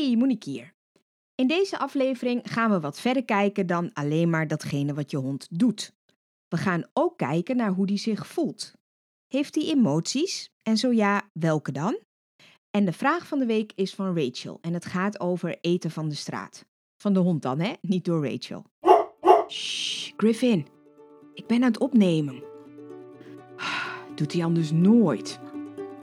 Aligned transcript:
Hey, 0.00 0.16
Monique 0.16 0.50
hier. 0.50 0.74
In 1.34 1.46
deze 1.46 1.78
aflevering 1.78 2.40
gaan 2.44 2.70
we 2.70 2.80
wat 2.80 3.00
verder 3.00 3.24
kijken 3.24 3.66
dan 3.66 3.92
alleen 3.92 4.30
maar 4.30 4.48
datgene 4.48 4.94
wat 4.94 5.10
je 5.10 5.16
hond 5.16 5.48
doet. 5.50 5.92
We 6.48 6.56
gaan 6.56 6.84
ook 6.92 7.18
kijken 7.18 7.56
naar 7.56 7.70
hoe 7.70 7.86
die 7.86 7.98
zich 7.98 8.26
voelt. 8.26 8.74
Heeft 9.26 9.54
hij 9.54 9.64
emoties? 9.64 10.50
En 10.62 10.76
zo 10.76 10.92
ja, 10.92 11.30
welke 11.32 11.72
dan? 11.72 11.98
En 12.70 12.84
de 12.84 12.92
vraag 12.92 13.26
van 13.26 13.38
de 13.38 13.46
week 13.46 13.72
is 13.74 13.94
van 13.94 14.18
Rachel 14.18 14.58
en 14.60 14.74
het 14.74 14.84
gaat 14.84 15.20
over 15.20 15.58
eten 15.60 15.90
van 15.90 16.08
de 16.08 16.14
straat. 16.14 16.66
Van 16.96 17.12
de 17.12 17.20
hond 17.20 17.42
dan, 17.42 17.60
hè? 17.60 17.72
Niet 17.80 18.04
door 18.04 18.28
Rachel. 18.28 18.64
Shh, 19.48 20.12
Griffin. 20.16 20.66
Ik 21.34 21.46
ben 21.46 21.56
aan 21.56 21.70
het 21.72 21.80
opnemen. 21.80 22.42
Doet 24.16 24.32
hij 24.32 24.44
anders 24.44 24.70
nooit. 24.70 25.40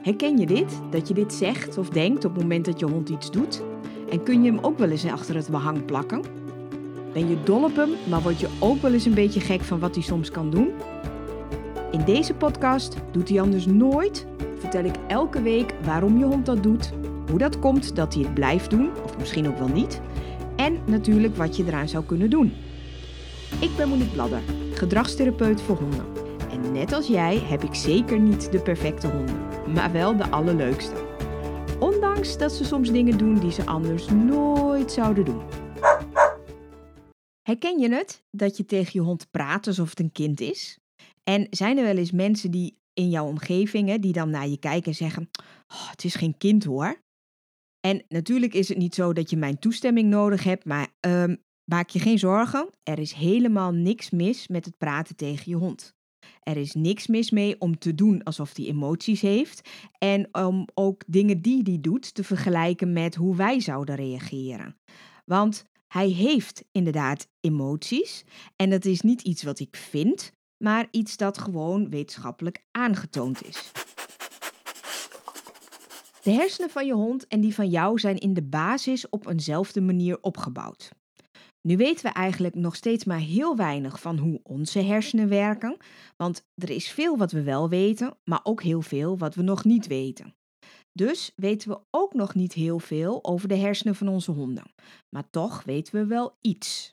Herken 0.02 0.38
je 0.38 0.46
dit? 0.46 0.80
Dat 0.90 1.08
je 1.08 1.14
dit 1.14 1.32
zegt 1.32 1.78
of 1.78 1.88
denkt 1.88 2.24
op 2.24 2.32
het 2.32 2.42
moment 2.42 2.64
dat 2.64 2.78
je 2.78 2.86
hond 2.86 3.08
iets 3.08 3.30
doet? 3.30 3.67
En 4.10 4.22
kun 4.22 4.42
je 4.42 4.50
hem 4.50 4.58
ook 4.62 4.78
wel 4.78 4.90
eens 4.90 5.06
achter 5.06 5.34
het 5.34 5.48
behang 5.48 5.84
plakken? 5.84 6.22
Ben 7.12 7.28
je 7.28 7.42
dol 7.44 7.64
op 7.64 7.76
hem, 7.76 7.90
maar 8.08 8.22
word 8.22 8.40
je 8.40 8.48
ook 8.58 8.82
wel 8.82 8.92
eens 8.92 9.04
een 9.04 9.14
beetje 9.14 9.40
gek 9.40 9.60
van 9.60 9.78
wat 9.78 9.94
hij 9.94 10.04
soms 10.04 10.30
kan 10.30 10.50
doen? 10.50 10.70
In 11.90 12.04
deze 12.04 12.34
podcast 12.34 12.96
Doet 13.12 13.28
hij 13.28 13.40
anders 13.40 13.66
nooit? 13.66 14.26
vertel 14.58 14.84
ik 14.84 14.94
elke 15.06 15.42
week 15.42 15.74
waarom 15.84 16.18
je 16.18 16.24
hond 16.24 16.46
dat 16.46 16.62
doet, 16.62 16.92
hoe 17.30 17.38
dat 17.38 17.58
komt 17.58 17.96
dat 17.96 18.14
hij 18.14 18.22
het 18.22 18.34
blijft 18.34 18.70
doen, 18.70 18.90
of 19.04 19.18
misschien 19.18 19.48
ook 19.48 19.58
wel 19.58 19.68
niet, 19.68 20.00
en 20.56 20.78
natuurlijk 20.86 21.36
wat 21.36 21.56
je 21.56 21.64
eraan 21.66 21.88
zou 21.88 22.04
kunnen 22.04 22.30
doen. 22.30 22.52
Ik 23.60 23.70
ben 23.76 23.88
Monique 23.88 24.12
Bladder, 24.12 24.40
gedragstherapeut 24.72 25.60
voor 25.62 25.76
honden. 25.76 26.04
En 26.50 26.72
net 26.72 26.92
als 26.92 27.06
jij 27.06 27.38
heb 27.38 27.64
ik 27.64 27.74
zeker 27.74 28.18
niet 28.18 28.52
de 28.52 28.58
perfecte 28.58 29.06
honden, 29.06 29.36
maar 29.74 29.92
wel 29.92 30.16
de 30.16 30.30
allerleukste. 30.30 31.07
Ondanks 31.80 32.38
dat 32.38 32.52
ze 32.52 32.64
soms 32.64 32.90
dingen 32.92 33.18
doen 33.18 33.38
die 33.38 33.52
ze 33.52 33.66
anders 33.66 34.08
nooit 34.08 34.92
zouden 34.92 35.24
doen. 35.24 35.42
Herken 37.42 37.78
je 37.78 37.88
het 37.94 38.24
dat 38.30 38.56
je 38.56 38.64
tegen 38.64 38.90
je 38.92 39.00
hond 39.00 39.30
praat 39.30 39.66
alsof 39.66 39.90
het 39.90 40.00
een 40.00 40.12
kind 40.12 40.40
is? 40.40 40.78
En 41.24 41.46
zijn 41.50 41.78
er 41.78 41.84
wel 41.84 41.96
eens 41.96 42.12
mensen 42.12 42.50
die 42.50 42.78
in 42.92 43.10
jouw 43.10 43.26
omgeving 43.26 43.88
hè, 43.88 43.98
die 43.98 44.12
dan 44.12 44.30
naar 44.30 44.48
je 44.48 44.58
kijken 44.58 44.90
en 44.90 44.96
zeggen: 44.96 45.30
oh, 45.68 45.90
Het 45.90 46.04
is 46.04 46.14
geen 46.14 46.36
kind 46.38 46.64
hoor. 46.64 47.02
En 47.80 48.04
natuurlijk 48.08 48.54
is 48.54 48.68
het 48.68 48.78
niet 48.78 48.94
zo 48.94 49.12
dat 49.12 49.30
je 49.30 49.36
mijn 49.36 49.58
toestemming 49.58 50.08
nodig 50.08 50.44
hebt, 50.44 50.64
maar 50.64 50.88
ehm, 51.00 51.36
maak 51.64 51.88
je 51.88 51.98
geen 51.98 52.18
zorgen. 52.18 52.70
Er 52.82 52.98
is 52.98 53.12
helemaal 53.12 53.72
niks 53.72 54.10
mis 54.10 54.48
met 54.48 54.64
het 54.64 54.78
praten 54.78 55.16
tegen 55.16 55.50
je 55.50 55.56
hond. 55.56 55.96
Er 56.42 56.56
is 56.56 56.74
niks 56.74 57.06
mis 57.06 57.30
mee 57.30 57.60
om 57.60 57.78
te 57.78 57.94
doen 57.94 58.22
alsof 58.22 58.56
hij 58.56 58.66
emoties 58.66 59.20
heeft 59.20 59.68
en 59.98 60.28
om 60.32 60.68
ook 60.74 61.02
dingen 61.06 61.42
die 61.42 61.60
hij 61.62 61.78
doet 61.80 62.14
te 62.14 62.24
vergelijken 62.24 62.92
met 62.92 63.14
hoe 63.14 63.36
wij 63.36 63.60
zouden 63.60 63.94
reageren. 63.94 64.76
Want 65.24 65.64
hij 65.88 66.08
heeft 66.08 66.64
inderdaad 66.72 67.28
emoties 67.40 68.24
en 68.56 68.70
dat 68.70 68.84
is 68.84 69.00
niet 69.00 69.22
iets 69.22 69.42
wat 69.42 69.60
ik 69.60 69.76
vind, 69.76 70.32
maar 70.56 70.88
iets 70.90 71.16
dat 71.16 71.38
gewoon 71.38 71.90
wetenschappelijk 71.90 72.64
aangetoond 72.70 73.46
is. 73.46 73.70
De 76.22 76.30
hersenen 76.30 76.70
van 76.70 76.86
je 76.86 76.94
hond 76.94 77.26
en 77.26 77.40
die 77.40 77.54
van 77.54 77.68
jou 77.68 77.98
zijn 77.98 78.18
in 78.18 78.34
de 78.34 78.42
basis 78.42 79.08
op 79.08 79.26
eenzelfde 79.26 79.80
manier 79.80 80.18
opgebouwd. 80.20 80.92
Nu 81.62 81.76
weten 81.76 82.04
we 82.04 82.12
eigenlijk 82.12 82.54
nog 82.54 82.76
steeds 82.76 83.04
maar 83.04 83.18
heel 83.18 83.56
weinig 83.56 84.00
van 84.00 84.18
hoe 84.18 84.40
onze 84.42 84.78
hersenen 84.78 85.28
werken, 85.28 85.76
want 86.16 86.46
er 86.54 86.70
is 86.70 86.90
veel 86.90 87.16
wat 87.16 87.32
we 87.32 87.42
wel 87.42 87.68
weten, 87.68 88.16
maar 88.24 88.40
ook 88.42 88.62
heel 88.62 88.82
veel 88.82 89.18
wat 89.18 89.34
we 89.34 89.42
nog 89.42 89.64
niet 89.64 89.86
weten. 89.86 90.34
Dus 90.92 91.32
weten 91.36 91.68
we 91.68 91.80
ook 91.90 92.14
nog 92.14 92.34
niet 92.34 92.52
heel 92.52 92.78
veel 92.78 93.24
over 93.24 93.48
de 93.48 93.56
hersenen 93.56 93.94
van 93.94 94.08
onze 94.08 94.30
honden, 94.30 94.72
maar 95.08 95.30
toch 95.30 95.62
weten 95.64 95.94
we 95.94 96.06
wel 96.06 96.36
iets. 96.40 96.92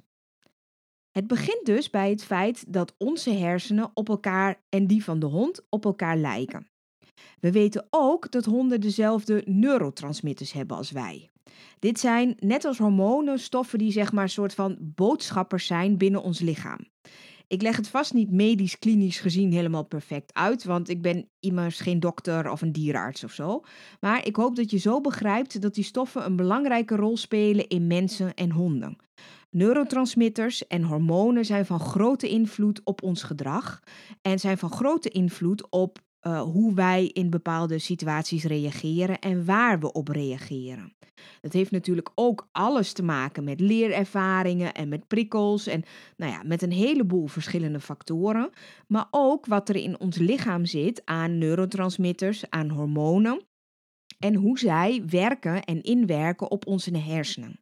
Het 1.12 1.28
begint 1.28 1.66
dus 1.66 1.90
bij 1.90 2.10
het 2.10 2.24
feit 2.24 2.74
dat 2.74 2.96
onze 2.98 3.32
hersenen 3.32 3.92
op 3.94 4.10
elkaar 4.10 4.64
en 4.70 4.88
die 4.88 5.04
van 5.04 5.20
de 5.20 5.26
hond 5.26 5.62
op 5.70 5.86
elkaar 5.86 6.18
lijken. 6.18 6.68
We 7.40 7.52
weten 7.52 7.88
ook 7.90 8.32
dat 8.32 8.46
honden 8.46 8.82
dezelfde 8.82 9.44
neurotransmitters 9.46 10.52
hebben 10.52 10.78
als 10.78 10.92
wij. 10.92 11.30
Dit 11.80 12.00
zijn, 12.00 12.36
net 12.40 12.66
als 12.66 12.78
hormonen, 12.78 13.40
stoffen 13.40 13.80
die 13.80 13.92
zeg 13.92 14.12
maar 14.12 14.24
een 14.24 14.30
soort 14.30 14.54
van 14.54 14.78
boodschappers 14.80 15.66
zijn 15.66 15.98
binnen 15.98 16.24
ons 16.24 16.40
lichaam. 16.40 16.80
Ik 17.48 17.62
leg 17.62 17.76
het 17.76 17.88
vast 17.88 18.14
niet 18.14 18.32
medisch, 18.32 18.80
klinisch 18.80 19.20
gezien 19.20 19.52
helemaal 19.52 19.84
perfect 19.84 20.34
uit, 20.34 20.64
want 20.64 20.90
ik 20.90 21.02
ben 21.02 21.30
immers 21.40 21.80
geen 21.80 22.00
dokter 22.00 22.52
of 22.52 22.62
een 22.62 22.72
dierenarts 22.72 23.24
of 23.24 23.32
zo. 23.32 23.64
Maar 24.00 24.26
ik 24.26 24.36
hoop 24.36 24.56
dat 24.56 24.72
je 24.72 24.78
zo 24.78 25.02
begrijpt 25.02 25.62
dat 25.62 25.76
die 25.76 25.84
stoffen 25.84 26.26
een 26.26 26.36
belangrijke 26.36 26.96
rol 26.96 27.18
spelen 27.18 27.68
in 27.68 27.88
mensen 27.88 28.34
en 28.34 28.52
honden. 28.52 28.98
Neurotransmitters 29.50 30.68
en 30.68 30.84
hormonen 30.84 31.46
zijn 31.46 31.66
van 31.66 31.80
grote 31.80 32.30
invloed 32.30 32.82
op 32.84 33.04
ons 33.04 33.24
gedrag 33.24 33.84
en 34.22 34.40
zijn 34.40 34.58
van 34.58 34.72
grote 34.72 35.10
invloed 35.10 35.70
op 35.70 36.00
uh, 36.28 36.42
hoe 36.42 36.74
wij 36.74 37.06
in 37.06 37.30
bepaalde 37.30 37.80
situaties 37.80 38.44
reageren 38.44 39.20
en 39.20 39.46
waar 39.46 39.80
we 39.80 39.92
op 39.92 40.08
reageren. 40.08 40.94
Dat 41.42 41.54
heeft 41.54 41.72
natuurlijk 41.72 42.12
ook 42.16 42.48
alles 42.52 42.94
te 42.94 43.04
maken 43.04 43.44
met 43.44 43.60
leerervaringen 43.60 44.74
en 44.74 44.90
met 44.90 45.08
prikkels 45.08 45.68
en 45.68 45.84
nou 46.18 46.32
ja, 46.32 46.44
met 46.44 46.62
een 46.62 46.72
heleboel 46.72 47.28
verschillende 47.28 47.80
factoren, 47.80 48.50
maar 48.88 49.08
ook 49.12 49.46
wat 49.46 49.70
er 49.70 49.76
in 49.76 50.00
ons 50.00 50.18
lichaam 50.18 50.66
zit 50.66 51.02
aan 51.06 51.38
neurotransmitters, 51.38 52.50
aan 52.50 52.70
hormonen 52.70 53.42
en 54.20 54.36
hoe 54.36 54.60
zij 54.60 55.04
werken 55.10 55.64
en 55.64 55.82
inwerken 55.82 56.52
op 56.52 56.68
onze 56.68 56.98
hersenen. 56.98 57.60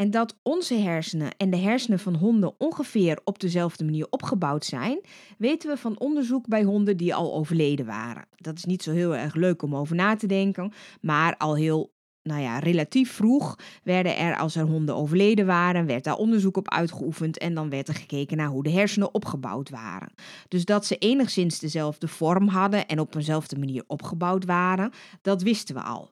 En 0.00 0.10
dat 0.10 0.36
onze 0.42 0.74
hersenen 0.74 1.36
en 1.36 1.50
de 1.50 1.56
hersenen 1.56 1.98
van 1.98 2.14
honden 2.14 2.54
ongeveer 2.58 3.20
op 3.24 3.40
dezelfde 3.40 3.84
manier 3.84 4.06
opgebouwd 4.10 4.64
zijn, 4.64 5.00
weten 5.38 5.70
we 5.70 5.76
van 5.76 5.98
onderzoek 5.98 6.48
bij 6.48 6.62
honden 6.62 6.96
die 6.96 7.14
al 7.14 7.34
overleden 7.34 7.86
waren. 7.86 8.28
Dat 8.36 8.56
is 8.56 8.64
niet 8.64 8.82
zo 8.82 8.92
heel 8.92 9.16
erg 9.16 9.34
leuk 9.34 9.62
om 9.62 9.76
over 9.76 9.96
na 9.96 10.16
te 10.16 10.26
denken, 10.26 10.72
maar 11.00 11.36
al 11.36 11.56
heel 11.56 11.92
nou 12.22 12.40
ja, 12.40 12.58
relatief 12.58 13.12
vroeg 13.12 13.58
werden 13.82 14.16
er, 14.16 14.36
als 14.36 14.56
er 14.56 14.66
honden 14.66 14.96
overleden 14.96 15.46
waren, 15.46 15.86
werd 15.86 16.04
daar 16.04 16.16
onderzoek 16.16 16.56
op 16.56 16.70
uitgeoefend 16.70 17.38
en 17.38 17.54
dan 17.54 17.70
werd 17.70 17.88
er 17.88 17.94
gekeken 17.94 18.36
naar 18.36 18.48
hoe 18.48 18.62
de 18.62 18.70
hersenen 18.70 19.14
opgebouwd 19.14 19.70
waren. 19.70 20.12
Dus 20.48 20.64
dat 20.64 20.86
ze 20.86 20.98
enigszins 20.98 21.58
dezelfde 21.58 22.08
vorm 22.08 22.48
hadden 22.48 22.86
en 22.86 23.00
op 23.00 23.14
eenzelfde 23.14 23.58
manier 23.58 23.84
opgebouwd 23.86 24.44
waren, 24.44 24.92
dat 25.22 25.42
wisten 25.42 25.74
we 25.74 25.82
al. 25.82 26.10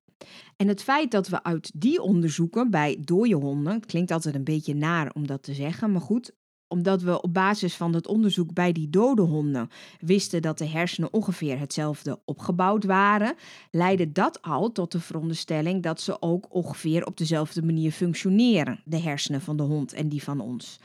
En 0.57 0.69
het 0.69 0.83
feit 0.83 1.11
dat 1.11 1.29
we 1.29 1.43
uit 1.43 1.71
die 1.75 2.03
onderzoeken 2.03 2.71
bij 2.71 2.99
dode 3.01 3.35
honden, 3.35 3.81
klinkt 3.87 4.11
altijd 4.11 4.35
een 4.35 4.45
beetje 4.45 4.75
naar 4.75 5.11
om 5.15 5.27
dat 5.27 5.43
te 5.43 5.55
zeggen, 5.55 5.93
maar 5.93 6.01
goed, 6.01 6.33
omdat 6.69 7.03
we 7.03 7.23
op 7.23 7.35
basis 7.35 7.77
van 7.77 7.95
het 7.95 8.07
onderzoek 8.07 8.53
bij 8.53 8.73
die 8.73 8.91
dode 8.91 9.23
honden 9.23 9.69
wisten 10.01 10.43
dat 10.43 10.59
de 10.59 10.67
hersenen 10.67 11.13
ongeveer 11.13 11.59
hetzelfde 11.59 12.21
opgebouwd 12.25 12.85
waren, 12.85 13.35
leidde 13.71 14.13
dat 14.13 14.43
al 14.43 14.73
tot 14.73 14.93
de 14.93 15.01
veronderstelling 15.01 15.83
dat 15.83 16.01
ze 16.01 16.23
ook 16.23 16.55
ongeveer 16.55 17.07
op 17.07 17.17
dezelfde 17.17 17.63
manier 17.63 17.93
functioneren, 17.93 18.81
de 18.85 19.01
hersenen 19.01 19.41
van 19.41 19.57
de 19.57 19.63
hond 19.63 19.93
en 19.93 20.09
die 20.09 20.23
van 20.23 20.41
ons. 20.41 20.81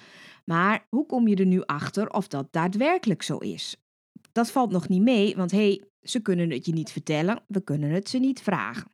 Maar 0.45 0.85
hoe 0.89 1.05
kom 1.05 1.27
je 1.27 1.35
er 1.35 1.45
nu 1.45 1.61
achter 1.65 2.09
of 2.09 2.27
dat 2.27 2.47
daadwerkelijk 2.51 3.21
zo 3.21 3.37
is? 3.37 3.75
Dat 4.31 4.51
valt 4.51 4.71
nog 4.71 4.89
niet 4.89 5.01
mee, 5.01 5.35
want 5.35 5.51
hé, 5.51 5.57
hey, 5.57 5.83
ze 6.01 6.19
kunnen 6.19 6.49
het 6.49 6.65
je 6.65 6.73
niet 6.73 6.91
vertellen, 6.91 7.43
we 7.47 7.63
kunnen 7.63 7.89
het 7.89 8.09
ze 8.09 8.17
niet 8.17 8.41
vragen. 8.41 8.91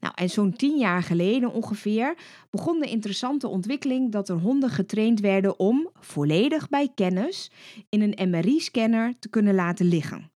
Nou, 0.00 0.12
en 0.16 0.30
zo'n 0.30 0.52
tien 0.52 0.78
jaar 0.78 1.02
geleden 1.02 1.52
ongeveer 1.52 2.16
begon 2.50 2.80
de 2.80 2.86
interessante 2.86 3.48
ontwikkeling 3.48 4.12
dat 4.12 4.28
er 4.28 4.36
honden 4.36 4.70
getraind 4.70 5.20
werden 5.20 5.58
om, 5.58 5.88
volledig 6.00 6.68
bij 6.68 6.90
kennis, 6.94 7.50
in 7.88 8.02
een 8.02 8.30
MRI-scanner 8.30 9.14
te 9.18 9.28
kunnen 9.28 9.54
laten 9.54 9.86
liggen. 9.86 10.30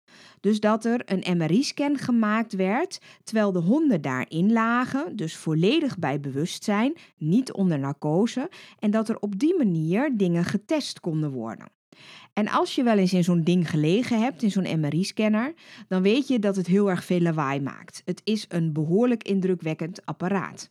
Dus 0.40 0.60
dat 0.60 0.84
er 0.84 1.02
een 1.04 1.38
MRI-scan 1.38 1.98
gemaakt 1.98 2.52
werd 2.52 2.98
terwijl 3.24 3.52
de 3.52 3.58
honden 3.58 4.00
daarin 4.00 4.52
lagen, 4.52 5.16
dus 5.16 5.36
volledig 5.36 5.98
bij 5.98 6.20
bewustzijn, 6.20 6.96
niet 7.16 7.52
onder 7.52 7.78
narcose, 7.78 8.50
en 8.78 8.90
dat 8.90 9.08
er 9.08 9.18
op 9.18 9.38
die 9.38 9.56
manier 9.56 10.16
dingen 10.16 10.44
getest 10.44 11.00
konden 11.00 11.30
worden. 11.30 11.77
En 12.32 12.48
als 12.48 12.74
je 12.74 12.82
wel 12.82 12.98
eens 12.98 13.12
in 13.12 13.24
zo'n 13.24 13.44
ding 13.44 13.70
gelegen 13.70 14.20
hebt, 14.20 14.42
in 14.42 14.50
zo'n 14.50 14.80
MRI-scanner, 14.80 15.54
dan 15.88 16.02
weet 16.02 16.28
je 16.28 16.38
dat 16.38 16.56
het 16.56 16.66
heel 16.66 16.90
erg 16.90 17.04
veel 17.04 17.20
lawaai 17.20 17.60
maakt. 17.60 18.02
Het 18.04 18.20
is 18.24 18.44
een 18.48 18.72
behoorlijk 18.72 19.22
indrukwekkend 19.22 20.06
apparaat. 20.06 20.70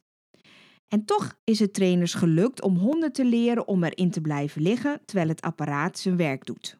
En 0.87 1.05
toch 1.05 1.37
is 1.43 1.59
het 1.59 1.73
trainers 1.73 2.13
gelukt 2.13 2.61
om 2.61 2.77
honden 2.77 3.11
te 3.11 3.25
leren 3.25 3.67
om 3.67 3.83
erin 3.83 4.11
te 4.11 4.21
blijven 4.21 4.61
liggen 4.61 5.01
terwijl 5.05 5.29
het 5.29 5.41
apparaat 5.41 5.99
zijn 5.99 6.17
werk 6.17 6.45
doet. 6.45 6.77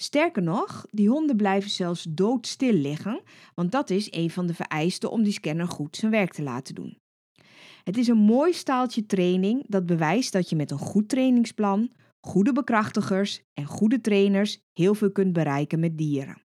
Sterker 0.00 0.42
nog, 0.42 0.86
die 0.90 1.08
honden 1.08 1.36
blijven 1.36 1.70
zelfs 1.70 2.06
doodstil 2.08 2.72
liggen, 2.72 3.20
want 3.54 3.72
dat 3.72 3.90
is 3.90 4.08
een 4.10 4.30
van 4.30 4.46
de 4.46 4.54
vereisten 4.54 5.10
om 5.10 5.22
die 5.22 5.32
scanner 5.32 5.68
goed 5.68 5.96
zijn 5.96 6.10
werk 6.10 6.32
te 6.32 6.42
laten 6.42 6.74
doen. 6.74 6.98
Het 7.84 7.96
is 7.96 8.08
een 8.08 8.18
mooi 8.18 8.52
staaltje 8.52 9.06
training 9.06 9.64
dat 9.66 9.86
bewijst 9.86 10.32
dat 10.32 10.48
je 10.48 10.56
met 10.56 10.70
een 10.70 10.78
goed 10.78 11.08
trainingsplan, 11.08 11.90
goede 12.26 12.52
bekrachtigers 12.52 13.42
en 13.54 13.64
goede 13.64 14.00
trainers 14.00 14.58
heel 14.72 14.94
veel 14.94 15.12
kunt 15.12 15.32
bereiken 15.32 15.80
met 15.80 15.98
dieren. 15.98 16.42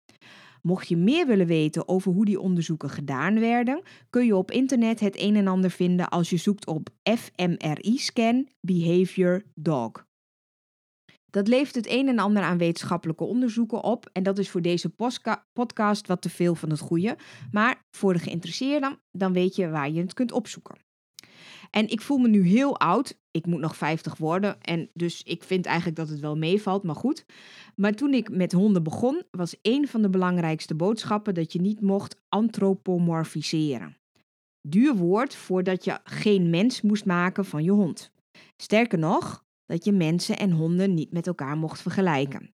Mocht 0.62 0.88
je 0.88 0.97
meer 0.97 1.26
willen 1.26 1.47
weten 1.47 1.88
over 1.88 2.12
hoe 2.12 2.25
die 2.25 2.41
onderzoeken 2.41 2.91
gedaan 2.91 3.41
werden, 3.41 3.82
kun 4.11 4.26
je 4.26 4.37
op 4.37 4.50
internet 4.50 5.00
het 5.00 5.21
een 5.21 5.37
en 5.37 5.47
ander 5.47 5.71
vinden 5.71 6.09
als 6.09 6.31
je 6.31 6.37
zoekt 6.37 6.67
op 6.67 6.88
fMRI-scan 7.03 8.49
Behavior 8.61 9.43
Dog. 9.55 10.06
Dat 11.31 11.49
levert 11.49 11.75
het 11.75 11.91
een 11.91 12.09
en 12.09 12.19
ander 12.19 12.43
aan 12.43 12.59
wetenschappelijke 12.59 13.25
onderzoeken 13.25 13.82
op 13.82 14.11
en 14.12 14.23
dat 14.23 14.38
is 14.38 14.50
voor 14.50 14.62
deze 14.62 14.93
podcast 15.53 16.06
wat 16.06 16.23
te 16.23 16.31
veel 16.31 16.55
van 16.55 16.71
het 16.71 16.81
goede. 16.81 17.17
Maar 17.50 17.85
voor 17.91 18.12
de 18.12 18.19
geïnteresseerden, 18.19 18.99
dan 19.11 19.32
weet 19.32 19.56
je 19.56 19.69
waar 19.69 19.91
je 19.91 20.00
het 20.00 20.15
kunt 20.15 20.32
opzoeken. 20.32 20.76
En 21.76 21.88
ik 21.88 22.00
voel 22.00 22.19
me 22.19 22.29
nu 22.29 22.47
heel 22.47 22.79
oud. 22.79 23.19
Ik 23.31 23.47
moet 23.47 23.61
nog 23.61 23.76
50 23.76 24.17
worden. 24.17 24.61
En 24.61 24.91
dus 24.93 25.23
ik 25.23 25.43
vind 25.43 25.67
eigenlijk 25.67 25.97
dat 25.97 26.09
het 26.09 26.21
wel 26.21 26.37
meevalt, 26.37 26.82
maar 26.82 26.94
goed. 26.94 27.25
Maar 27.76 27.93
toen 27.93 28.15
ik 28.15 28.31
met 28.31 28.53
honden 28.53 28.82
begon, 28.82 29.23
was 29.31 29.56
een 29.62 29.88
van 29.88 30.03
de 30.03 30.11
belangrijkste 30.11 30.75
boodschappen 30.75 31.35
dat 31.35 31.53
je 31.53 31.61
niet 31.61 31.81
mocht 31.81 32.21
antropomorfiseren. 32.29 33.97
Duur 34.69 34.97
woord 34.97 35.35
voordat 35.35 35.85
je 35.85 35.99
geen 36.05 36.50
mens 36.50 36.81
moest 36.81 37.05
maken 37.05 37.44
van 37.44 37.65
je 37.65 37.71
hond. 37.71 38.11
Sterker 38.56 38.99
nog, 38.99 39.44
dat 39.67 39.85
je 39.85 39.93
mensen 39.93 40.38
en 40.38 40.50
honden 40.50 40.94
niet 40.94 41.12
met 41.12 41.26
elkaar 41.26 41.56
mocht 41.56 41.82
vergelijken. 41.82 42.55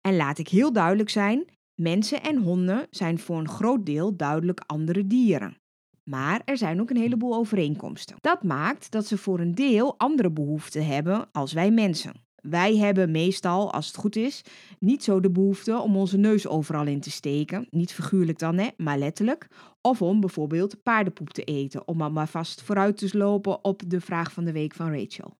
En 0.00 0.16
laat 0.16 0.38
ik 0.38 0.48
heel 0.48 0.72
duidelijk 0.72 1.10
zijn: 1.10 1.44
mensen 1.80 2.22
en 2.22 2.36
honden 2.36 2.86
zijn 2.90 3.18
voor 3.18 3.38
een 3.38 3.48
groot 3.48 3.86
deel 3.86 4.16
duidelijk 4.16 4.60
andere 4.66 5.06
dieren. 5.06 5.56
Maar 6.04 6.42
er 6.44 6.56
zijn 6.56 6.80
ook 6.80 6.90
een 6.90 6.96
heleboel 6.96 7.34
overeenkomsten. 7.34 8.16
Dat 8.20 8.42
maakt 8.42 8.90
dat 8.90 9.06
ze 9.06 9.18
voor 9.18 9.40
een 9.40 9.54
deel 9.54 9.94
andere 9.98 10.30
behoeften 10.30 10.86
hebben 10.86 11.28
als 11.32 11.52
wij 11.52 11.70
mensen. 11.70 12.12
Wij 12.34 12.76
hebben 12.76 13.10
meestal, 13.10 13.72
als 13.72 13.86
het 13.86 13.96
goed 13.96 14.16
is, 14.16 14.42
niet 14.78 15.04
zo 15.04 15.20
de 15.20 15.30
behoefte 15.30 15.78
om 15.78 15.96
onze 15.96 16.16
neus 16.16 16.46
overal 16.46 16.86
in 16.86 17.00
te 17.00 17.10
steken. 17.10 17.66
Niet 17.70 17.92
figuurlijk 17.92 18.38
dan, 18.38 18.58
hè, 18.58 18.68
maar 18.76 18.98
letterlijk. 18.98 19.48
Of 19.80 20.02
om 20.02 20.20
bijvoorbeeld 20.20 20.82
paardenpoep 20.82 21.30
te 21.30 21.44
eten, 21.44 21.88
om 21.88 22.12
maar 22.12 22.28
vast 22.28 22.62
vooruit 22.62 22.96
te 22.96 23.18
lopen 23.18 23.64
op 23.64 23.82
de 23.86 24.00
vraag 24.00 24.32
van 24.32 24.44
de 24.44 24.52
week 24.52 24.74
van 24.74 24.94
Rachel. 24.98 25.36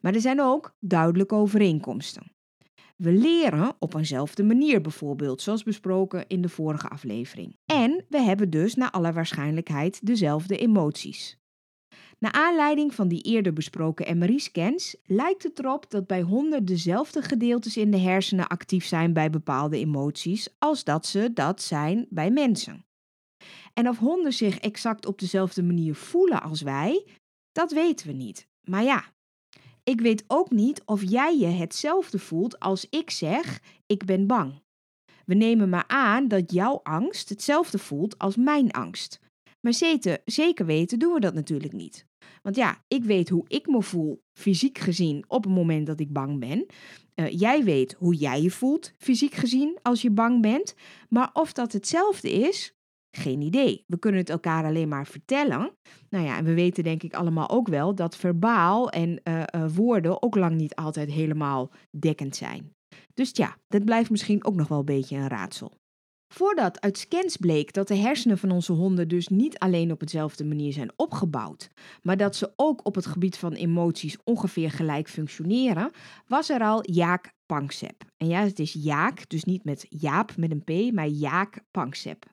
Maar 0.00 0.14
er 0.14 0.20
zijn 0.20 0.40
ook 0.40 0.76
duidelijke 0.80 1.34
overeenkomsten. 1.34 2.32
We 3.00 3.12
leren 3.12 3.76
op 3.78 3.94
eenzelfde 3.94 4.42
manier 4.42 4.80
bijvoorbeeld, 4.80 5.42
zoals 5.42 5.62
besproken 5.62 6.26
in 6.26 6.42
de 6.42 6.48
vorige 6.48 6.88
aflevering. 6.88 7.56
En 7.66 8.04
we 8.08 8.20
hebben 8.20 8.50
dus 8.50 8.74
naar 8.74 8.90
alle 8.90 9.12
waarschijnlijkheid 9.12 10.06
dezelfde 10.06 10.56
emoties. 10.58 11.38
Naar 12.18 12.32
aanleiding 12.32 12.94
van 12.94 13.08
die 13.08 13.22
eerder 13.22 13.52
besproken 13.52 14.18
MRI-scans 14.18 14.96
lijkt 15.04 15.42
het 15.42 15.58
erop 15.58 15.90
dat 15.90 16.06
bij 16.06 16.20
honden 16.20 16.64
dezelfde 16.64 17.22
gedeeltes 17.22 17.76
in 17.76 17.90
de 17.90 17.98
hersenen 17.98 18.46
actief 18.46 18.84
zijn 18.84 19.12
bij 19.12 19.30
bepaalde 19.30 19.78
emoties 19.78 20.48
als 20.58 20.84
dat 20.84 21.06
ze 21.06 21.32
dat 21.32 21.62
zijn 21.62 22.06
bij 22.10 22.30
mensen. 22.30 22.84
En 23.74 23.88
of 23.88 23.98
honden 23.98 24.32
zich 24.32 24.58
exact 24.58 25.06
op 25.06 25.18
dezelfde 25.18 25.62
manier 25.62 25.94
voelen 25.94 26.42
als 26.42 26.62
wij, 26.62 27.06
dat 27.52 27.72
weten 27.72 28.06
we 28.06 28.12
niet. 28.12 28.48
Maar 28.62 28.82
ja, 28.82 29.04
ik 29.90 30.00
weet 30.00 30.24
ook 30.26 30.50
niet 30.50 30.82
of 30.84 31.02
jij 31.10 31.38
je 31.38 31.46
hetzelfde 31.46 32.18
voelt 32.18 32.58
als 32.58 32.86
ik 32.90 33.10
zeg: 33.10 33.60
ik 33.86 34.04
ben 34.04 34.26
bang. 34.26 34.62
We 35.24 35.34
nemen 35.34 35.68
maar 35.68 35.84
aan 35.86 36.28
dat 36.28 36.52
jouw 36.52 36.80
angst 36.82 37.28
hetzelfde 37.28 37.78
voelt 37.78 38.18
als 38.18 38.36
mijn 38.36 38.70
angst. 38.70 39.20
Maar 39.60 39.74
zeker 40.24 40.66
weten 40.66 40.98
doen 40.98 41.12
we 41.12 41.20
dat 41.20 41.34
natuurlijk 41.34 41.72
niet. 41.72 42.06
Want 42.42 42.56
ja, 42.56 42.84
ik 42.88 43.04
weet 43.04 43.28
hoe 43.28 43.44
ik 43.48 43.66
me 43.66 43.82
voel, 43.82 44.22
fysiek 44.32 44.78
gezien, 44.78 45.24
op 45.28 45.44
het 45.44 45.52
moment 45.52 45.86
dat 45.86 46.00
ik 46.00 46.12
bang 46.12 46.38
ben. 46.38 46.66
Uh, 47.14 47.30
jij 47.30 47.64
weet 47.64 47.92
hoe 47.92 48.14
jij 48.14 48.42
je 48.42 48.50
voelt, 48.50 48.92
fysiek 48.98 49.34
gezien, 49.34 49.78
als 49.82 50.02
je 50.02 50.10
bang 50.10 50.42
bent. 50.42 50.74
Maar 51.08 51.30
of 51.32 51.52
dat 51.52 51.72
hetzelfde 51.72 52.30
is, 52.30 52.74
geen 53.10 53.40
idee. 53.40 53.84
We 53.86 53.98
kunnen 53.98 54.20
het 54.20 54.30
elkaar 54.30 54.64
alleen 54.64 54.88
maar 54.88 55.06
vertellen. 55.06 55.72
Nou 56.08 56.24
ja, 56.24 56.36
en 56.36 56.44
we 56.44 56.54
weten 56.54 56.84
denk 56.84 57.02
ik 57.02 57.14
allemaal 57.14 57.50
ook 57.50 57.68
wel 57.68 57.94
dat 57.94 58.16
verbaal 58.16 58.90
en 58.90 59.20
uh, 59.24 59.42
uh, 59.54 59.68
woorden 59.74 60.22
ook 60.22 60.34
lang 60.34 60.56
niet 60.56 60.74
altijd 60.74 61.10
helemaal 61.10 61.70
dekkend 61.98 62.36
zijn. 62.36 62.72
Dus 63.14 63.30
ja, 63.32 63.56
dat 63.68 63.84
blijft 63.84 64.10
misschien 64.10 64.44
ook 64.44 64.54
nog 64.54 64.68
wel 64.68 64.78
een 64.78 64.84
beetje 64.84 65.16
een 65.16 65.28
raadsel. 65.28 65.78
Voordat 66.34 66.80
uit 66.80 66.98
scans 66.98 67.36
bleek 67.36 67.72
dat 67.72 67.88
de 67.88 67.96
hersenen 67.96 68.38
van 68.38 68.50
onze 68.50 68.72
honden 68.72 69.08
dus 69.08 69.28
niet 69.28 69.58
alleen 69.58 69.92
op 69.92 70.00
dezelfde 70.00 70.44
manier 70.44 70.72
zijn 70.72 70.90
opgebouwd, 70.96 71.70
maar 72.02 72.16
dat 72.16 72.36
ze 72.36 72.52
ook 72.56 72.86
op 72.86 72.94
het 72.94 73.06
gebied 73.06 73.36
van 73.36 73.52
emoties 73.52 74.16
ongeveer 74.24 74.70
gelijk 74.70 75.08
functioneren, 75.08 75.90
was 76.26 76.50
er 76.50 76.60
al 76.60 76.90
Jaak 76.90 77.32
Panksepp. 77.46 78.04
En 78.16 78.26
ja, 78.26 78.42
het 78.42 78.58
is 78.58 78.72
Jaak, 78.72 79.28
dus 79.28 79.44
niet 79.44 79.64
met 79.64 79.86
Jaap 79.88 80.36
met 80.36 80.50
een 80.50 80.64
P, 80.64 80.92
maar 80.92 81.08
Jaak 81.08 81.60
Panksepp. 81.70 82.24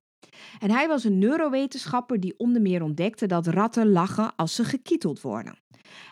En 0.60 0.72
hij 0.72 0.88
was 0.88 1.04
een 1.04 1.18
neurowetenschapper 1.18 2.20
die 2.20 2.34
onder 2.38 2.62
meer 2.62 2.84
ontdekte 2.84 3.26
dat 3.26 3.48
ratten 3.48 3.92
lachen 3.92 4.36
als 4.36 4.56
ze 4.56 4.64
gekieteld 4.64 5.22
worden. 5.22 5.58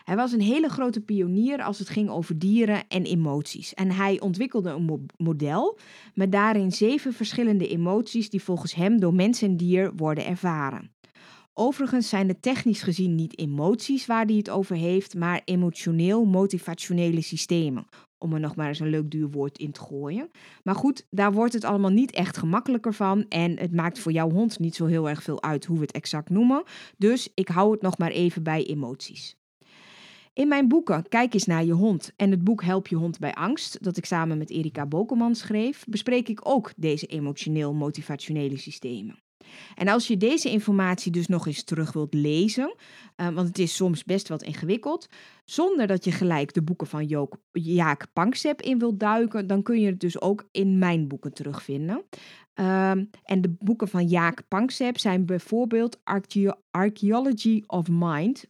Hij 0.04 0.16
was 0.16 0.32
een 0.32 0.40
hele 0.40 0.68
grote 0.68 1.00
pionier 1.00 1.62
als 1.62 1.78
het 1.78 1.88
ging 1.88 2.10
over 2.10 2.38
dieren 2.38 2.88
en 2.88 3.04
emoties. 3.04 3.74
En 3.74 3.90
hij 3.90 4.20
ontwikkelde 4.20 4.70
een 4.70 5.08
model 5.16 5.78
met 6.14 6.32
daarin 6.32 6.72
zeven 6.72 7.12
verschillende 7.12 7.68
emoties 7.68 8.30
die 8.30 8.42
volgens 8.42 8.74
hem 8.74 9.00
door 9.00 9.14
mens 9.14 9.42
en 9.42 9.56
dier 9.56 9.92
worden 9.96 10.26
ervaren. 10.26 10.90
Overigens 11.58 12.08
zijn 12.08 12.28
het 12.28 12.42
technisch 12.42 12.82
gezien 12.82 13.14
niet 13.14 13.38
emoties 13.38 14.06
waar 14.06 14.24
hij 14.24 14.34
het 14.34 14.50
over 14.50 14.76
heeft, 14.76 15.14
maar 15.14 15.42
emotioneel-motivationele 15.44 17.20
systemen 17.20 17.86
om 18.18 18.32
er 18.32 18.40
nog 18.40 18.56
maar 18.56 18.68
eens 18.68 18.80
een 18.80 18.88
leuk 18.88 19.10
duur 19.10 19.30
woord 19.30 19.58
in 19.58 19.72
te 19.72 19.80
gooien. 19.80 20.30
Maar 20.62 20.74
goed, 20.74 21.06
daar 21.10 21.32
wordt 21.32 21.52
het 21.52 21.64
allemaal 21.64 21.90
niet 21.90 22.10
echt 22.10 22.36
gemakkelijker 22.36 22.94
van. 22.94 23.28
En 23.28 23.58
het 23.58 23.72
maakt 23.72 23.98
voor 23.98 24.12
jouw 24.12 24.30
hond 24.30 24.58
niet 24.58 24.74
zo 24.74 24.86
heel 24.86 25.08
erg 25.08 25.22
veel 25.22 25.42
uit 25.42 25.64
hoe 25.64 25.76
we 25.76 25.82
het 25.82 25.92
exact 25.92 26.30
noemen. 26.30 26.62
Dus 26.96 27.28
ik 27.34 27.48
hou 27.48 27.72
het 27.72 27.82
nog 27.82 27.98
maar 27.98 28.10
even 28.10 28.42
bij 28.42 28.64
emoties. 28.64 29.36
In 30.32 30.48
mijn 30.48 30.68
boeken 30.68 31.08
Kijk 31.08 31.34
eens 31.34 31.46
naar 31.46 31.64
je 31.64 31.72
hond 31.72 32.12
en 32.16 32.30
het 32.30 32.44
boek 32.44 32.62
Help 32.62 32.86
je 32.86 32.96
hond 32.96 33.18
bij 33.18 33.34
angst, 33.34 33.82
dat 33.84 33.96
ik 33.96 34.04
samen 34.04 34.38
met 34.38 34.50
Erika 34.50 34.86
Bokelman 34.86 35.34
schreef, 35.34 35.84
bespreek 35.88 36.28
ik 36.28 36.40
ook 36.42 36.72
deze 36.76 37.06
emotioneel-motivationele 37.06 38.56
systemen. 38.56 39.24
En 39.74 39.88
als 39.88 40.06
je 40.06 40.16
deze 40.16 40.50
informatie 40.50 41.12
dus 41.12 41.26
nog 41.26 41.46
eens 41.46 41.62
terug 41.62 41.92
wilt 41.92 42.14
lezen, 42.14 42.74
uh, 43.16 43.28
want 43.28 43.48
het 43.48 43.58
is 43.58 43.76
soms 43.76 44.04
best 44.04 44.28
wat 44.28 44.42
ingewikkeld, 44.42 45.06
zonder 45.44 45.86
dat 45.86 46.04
je 46.04 46.12
gelijk 46.12 46.52
de 46.52 46.62
boeken 46.62 46.86
van 46.86 47.30
Jaak 47.52 48.06
Panksepp 48.12 48.62
in 48.62 48.78
wilt 48.78 49.00
duiken, 49.00 49.46
dan 49.46 49.62
kun 49.62 49.80
je 49.80 49.86
het 49.86 50.00
dus 50.00 50.20
ook 50.20 50.48
in 50.50 50.78
mijn 50.78 51.08
boeken 51.08 51.32
terugvinden. 51.32 52.04
Uh, 52.60 52.90
en 53.22 53.40
de 53.40 53.54
boeken 53.58 53.88
van 53.88 54.06
Jaak 54.06 54.48
Panksepp 54.48 54.98
zijn 54.98 55.26
bijvoorbeeld 55.26 56.00
Archaeology 56.70 57.62
of 57.66 57.88
Mind. 57.90 58.44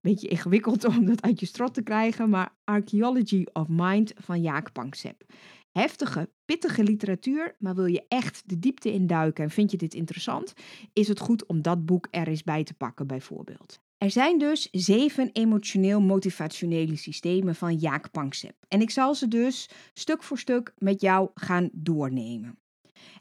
Beetje 0.00 0.28
ingewikkeld 0.28 0.84
om 0.84 1.04
dat 1.04 1.22
uit 1.22 1.40
je 1.40 1.46
strot 1.46 1.74
te 1.74 1.82
krijgen, 1.82 2.30
maar 2.30 2.56
Archaeology 2.64 3.44
of 3.52 3.66
Mind 3.68 4.12
van 4.16 4.40
Jaak 4.40 4.72
Panksepp 4.72 5.24
heftige, 5.72 6.30
pittige 6.44 6.84
literatuur, 6.84 7.56
maar 7.58 7.74
wil 7.74 7.86
je 7.86 8.04
echt 8.08 8.42
de 8.46 8.58
diepte 8.58 8.92
induiken 8.92 9.44
en 9.44 9.50
vind 9.50 9.70
je 9.70 9.76
dit 9.76 9.94
interessant, 9.94 10.52
is 10.92 11.08
het 11.08 11.18
goed 11.18 11.46
om 11.46 11.62
dat 11.62 11.86
boek 11.86 12.08
er 12.10 12.28
eens 12.28 12.44
bij 12.44 12.64
te 12.64 12.74
pakken 12.74 13.06
bijvoorbeeld. 13.06 13.80
Er 13.98 14.10
zijn 14.10 14.38
dus 14.38 14.68
zeven 14.70 15.30
emotioneel-motivationele 15.32 16.96
systemen 16.96 17.54
van 17.54 17.76
Jaak 17.76 18.10
Panksepp. 18.10 18.64
En 18.68 18.80
ik 18.80 18.90
zal 18.90 19.14
ze 19.14 19.28
dus 19.28 19.68
stuk 19.94 20.22
voor 20.22 20.38
stuk 20.38 20.74
met 20.78 21.00
jou 21.00 21.30
gaan 21.34 21.68
doornemen. 21.72 22.58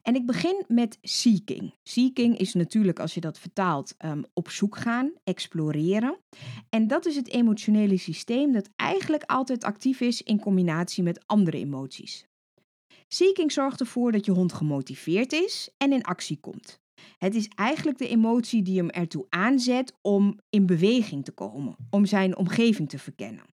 En 0.01 0.15
ik 0.15 0.25
begin 0.25 0.63
met 0.67 0.97
seeking. 1.01 1.73
Seeking 1.83 2.37
is 2.37 2.53
natuurlijk, 2.53 2.99
als 2.99 3.13
je 3.13 3.19
dat 3.19 3.39
vertaalt, 3.39 3.95
um, 4.05 4.23
op 4.33 4.49
zoek 4.49 4.77
gaan, 4.77 5.11
exploreren. 5.23 6.17
En 6.69 6.87
dat 6.87 7.05
is 7.05 7.15
het 7.15 7.29
emotionele 7.29 7.97
systeem 7.97 8.51
dat 8.51 8.69
eigenlijk 8.75 9.23
altijd 9.23 9.63
actief 9.63 10.01
is 10.01 10.21
in 10.21 10.39
combinatie 10.39 11.03
met 11.03 11.27
andere 11.27 11.57
emoties. 11.57 12.28
Seeking 13.13 13.51
zorgt 13.51 13.79
ervoor 13.79 14.11
dat 14.11 14.25
je 14.25 14.31
hond 14.31 14.53
gemotiveerd 14.53 15.33
is 15.33 15.69
en 15.77 15.93
in 15.93 16.03
actie 16.03 16.39
komt. 16.39 16.79
Het 17.17 17.35
is 17.35 17.47
eigenlijk 17.47 17.97
de 17.97 18.07
emotie 18.07 18.61
die 18.61 18.77
hem 18.77 18.89
ertoe 18.89 19.25
aanzet 19.29 19.93
om 20.01 20.39
in 20.49 20.65
beweging 20.65 21.25
te 21.25 21.31
komen, 21.31 21.75
om 21.89 22.05
zijn 22.05 22.37
omgeving 22.37 22.89
te 22.89 22.99
verkennen. 22.99 23.43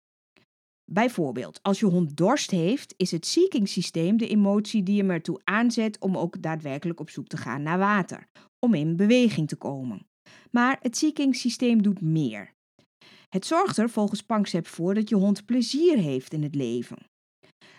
Bijvoorbeeld, 0.91 1.63
als 1.63 1.81
je 1.81 1.87
hond 1.87 2.17
dorst 2.17 2.51
heeft, 2.51 2.95
is 2.97 3.11
het 3.11 3.27
seeking 3.27 3.69
systeem 3.69 4.17
de 4.17 4.29
emotie 4.29 4.83
die 4.83 4.99
hem 4.99 5.11
ertoe 5.11 5.41
aanzet 5.45 5.99
om 6.01 6.17
ook 6.17 6.43
daadwerkelijk 6.43 7.01
op 7.01 7.11
zoek 7.11 7.27
te 7.27 7.37
gaan 7.37 7.63
naar 7.63 7.79
water, 7.79 8.29
om 8.59 8.75
in 8.75 8.97
beweging 8.97 9.49
te 9.49 9.57
komen. 9.57 10.07
Maar 10.51 10.79
het 10.81 10.97
seeking 10.97 11.37
systeem 11.37 11.83
doet 11.83 12.01
meer. 12.01 12.55
Het 13.29 13.47
zorgt 13.47 13.77
er 13.77 13.91
volgens 13.91 14.23
Panksepp 14.23 14.67
voor 14.67 14.95
dat 14.95 15.09
je 15.09 15.15
hond 15.15 15.45
plezier 15.45 15.99
heeft 15.99 16.33
in 16.33 16.43
het 16.43 16.55
leven. 16.55 16.99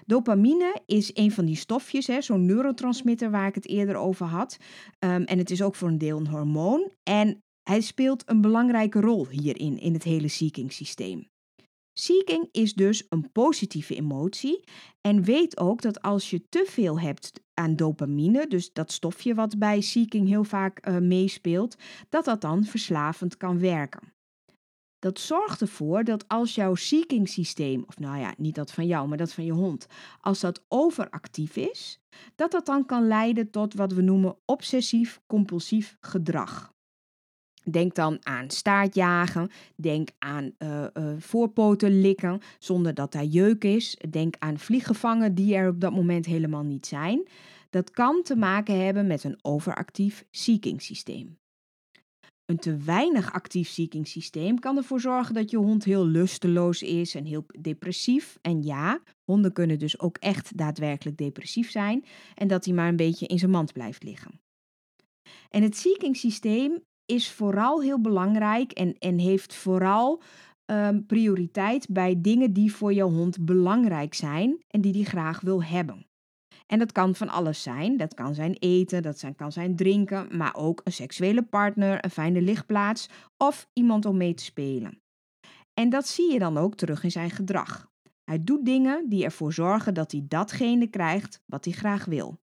Dopamine 0.08 0.82
is 0.86 1.12
een 1.14 1.32
van 1.32 1.46
die 1.46 1.56
stofjes, 1.56 2.26
zo'n 2.26 2.46
neurotransmitter 2.46 3.32
waar 3.32 3.48
ik 3.48 3.56
het 3.56 3.68
eerder 3.68 3.96
over 3.96 4.26
had. 4.26 4.58
Um, 5.00 5.24
en 5.24 5.38
het 5.38 5.52
is 5.52 5.62
ook 5.62 5.76
voor 5.76 5.88
een 5.88 5.98
deel 5.98 6.18
een 6.18 6.28
hormoon. 6.28 6.92
En 7.04 7.44
hij 7.64 7.82
speelt 7.82 8.24
een 8.30 8.42
belangrijke 8.42 9.00
rol 9.00 9.28
hierin, 9.28 9.80
in 9.80 9.94
het 9.94 10.04
hele 10.04 10.28
seeking 10.28 10.74
systeem. 10.74 11.28
Seeking 11.94 12.50
is 12.52 12.74
dus 12.74 13.06
een 13.10 13.32
positieve 13.32 13.96
emotie 13.96 14.64
en 15.02 15.24
weet 15.24 15.58
ook 15.58 15.82
dat 15.82 16.02
als 16.02 16.30
je 16.30 16.48
te 16.50 16.66
veel 16.68 17.00
hebt 17.00 17.32
aan 17.54 17.76
dopamine, 17.76 18.48
dus 18.48 18.74
dat 18.74 18.92
stofje 18.92 19.34
wat 19.34 19.58
bij 19.58 19.82
seeking 19.82 20.28
heel 20.28 20.44
vaak 20.44 20.88
uh, 20.88 20.98
meespeelt, 20.98 21.76
dat 22.10 22.26
dat 22.26 22.42
dan 22.42 22.64
verslavend 22.64 23.38
kan 23.38 23.60
werken. 23.60 24.16
Dat 25.00 25.20
zorgt 25.20 25.62
ervoor 25.62 26.04
dat 26.04 26.28
als 26.28 26.56
jouw 26.56 26.76
seeking 26.76 27.30
systeem, 27.30 27.84
of 27.88 28.00
nou 28.00 28.20
ja, 28.20 28.34
niet 28.38 28.56
dat 28.56 28.72
van 28.72 28.88
jou, 28.88 29.08
maar 29.08 29.18
dat 29.18 29.34
van 29.34 29.46
je 29.46 29.52
hond, 29.52 29.88
als 30.22 30.40
dat 30.40 30.64
overactief 30.68 31.56
is, 31.56 32.00
dat 32.36 32.52
dat 32.52 32.66
dan 32.66 32.86
kan 32.86 33.08
leiden 33.08 33.50
tot 33.50 33.74
wat 33.74 33.94
we 33.94 34.02
noemen 34.02 34.38
obsessief-compulsief 34.46 35.98
gedrag. 36.00 36.76
Denk 37.72 37.96
dan 37.96 38.18
aan 38.22 38.50
staartjagen, 38.50 39.50
denk 39.76 40.10
aan 40.20 40.52
uh, 40.60 40.86
voorpoten 41.18 42.02
likken 42.02 42.42
zonder 42.60 42.94
dat 42.94 43.12
daar 43.12 43.24
jeuk 43.24 43.64
is. 43.64 43.98
Denk 44.10 44.36
aan 44.40 44.60
vlieggevangen 44.60 45.36
die 45.36 45.56
er 45.56 45.70
op 45.70 45.82
dat 45.82 45.92
moment 45.92 46.26
helemaal 46.26 46.64
niet 46.64 46.86
zijn. 46.86 47.28
Dat 47.70 47.92
kan 47.92 48.22
te 48.24 48.36
maken 48.36 48.86
hebben 48.86 49.08
met 49.08 49.24
een 49.24 49.40
overactief 49.42 50.26
seeking 50.32 50.82
systeem. 50.82 51.38
Een 52.48 52.58
te 52.58 52.78
weinig 52.78 53.34
actief 53.34 53.70
seeking 53.70 54.08
systeem 54.08 54.60
kan 54.60 54.78
ervoor 54.78 55.00
zorgen 55.00 55.34
dat 55.34 55.52
je 55.52 55.58
hond 55.58 55.84
heel 55.84 56.06
lusteloos 56.06 56.82
is 56.82 57.16
en 57.16 57.26
heel 57.26 57.46
depressief. 57.60 58.38
En 58.42 58.64
ja, 58.64 59.02
honden 59.24 59.54
kunnen 59.54 59.80
dus 59.80 60.00
ook 60.00 60.18
echt 60.18 60.58
daadwerkelijk 60.58 61.18
depressief 61.18 61.72
zijn 61.72 62.06
en 62.36 62.48
dat 62.48 62.66
hij 62.66 62.74
maar 62.74 62.88
een 62.88 62.96
beetje 62.96 63.28
in 63.28 63.40
zijn 63.40 63.52
mand 63.52 63.74
blijft 63.74 64.04
liggen. 64.04 64.42
En 65.50 65.64
het 65.64 65.78
seeking 65.78 66.18
systeem 66.18 66.84
is 67.06 67.32
vooral 67.32 67.82
heel 67.82 68.02
belangrijk 68.02 68.72
en, 68.72 68.98
en 68.98 69.18
heeft 69.18 69.54
vooral 69.54 70.22
um, 70.66 71.06
prioriteit 71.06 71.88
bij 71.90 72.22
dingen 72.22 72.54
die 72.54 72.74
voor 72.74 72.94
jouw 72.94 73.10
hond 73.10 73.46
belangrijk 73.46 74.14
zijn 74.14 74.64
en 74.68 74.82
die 74.82 74.94
hij 74.94 75.04
graag 75.04 75.42
wil 75.42 75.64
hebben. 75.64 76.07
En 76.68 76.80
dat 76.80 76.92
kan 76.92 77.16
van 77.16 77.30
alles 77.30 77.62
zijn. 77.62 77.98
Dat 77.98 78.14
kan 78.14 78.36
zijn 78.36 78.56
eten, 78.60 79.02
dat 79.02 79.20
zijn, 79.20 79.36
kan 79.36 79.52
zijn 79.52 79.76
drinken, 79.76 80.38
maar 80.38 80.56
ook 80.56 80.82
een 80.84 80.94
seksuele 80.94 81.44
partner, 81.44 82.04
een 82.04 82.10
fijne 82.10 82.42
lichtplaats 82.42 83.10
of 83.38 83.68
iemand 83.74 84.06
om 84.06 84.18
mee 84.18 84.34
te 84.34 84.44
spelen. 84.44 85.02
En 85.74 85.90
dat 85.90 86.08
zie 86.08 86.34
je 86.34 86.40
dan 86.40 86.58
ook 86.58 86.76
terug 86.76 87.04
in 87.04 87.12
zijn 87.12 87.32
gedrag. 87.32 87.92
Hij 88.24 88.44
doet 88.44 88.66
dingen 88.66 89.10
die 89.10 89.24
ervoor 89.24 89.54
zorgen 89.54 89.94
dat 89.94 90.12
hij 90.12 90.26
datgene 90.28 90.88
krijgt 90.88 91.42
wat 91.46 91.66
hij 91.66 91.74
graag 91.74 92.06
wil. 92.06 92.40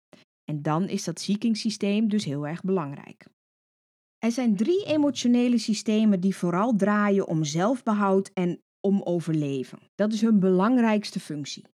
En 0.43 0.61
dan 0.61 0.87
is 0.87 1.03
dat 1.03 1.19
seeking 1.19 1.57
systeem 1.57 2.07
dus 2.07 2.25
heel 2.25 2.47
erg 2.47 2.63
belangrijk. 2.63 3.25
Er 4.17 4.31
zijn 4.31 4.55
drie 4.55 4.85
emotionele 4.85 5.57
systemen 5.57 6.19
die 6.19 6.35
vooral 6.35 6.75
draaien 6.75 7.27
om 7.27 7.43
zelfbehoud 7.43 8.31
en 8.33 8.61
om 8.79 9.01
overleven. 9.01 9.79
Dat 9.95 10.13
is 10.13 10.21
hun 10.21 10.39
belangrijkste 10.39 11.19
functie. 11.19 11.65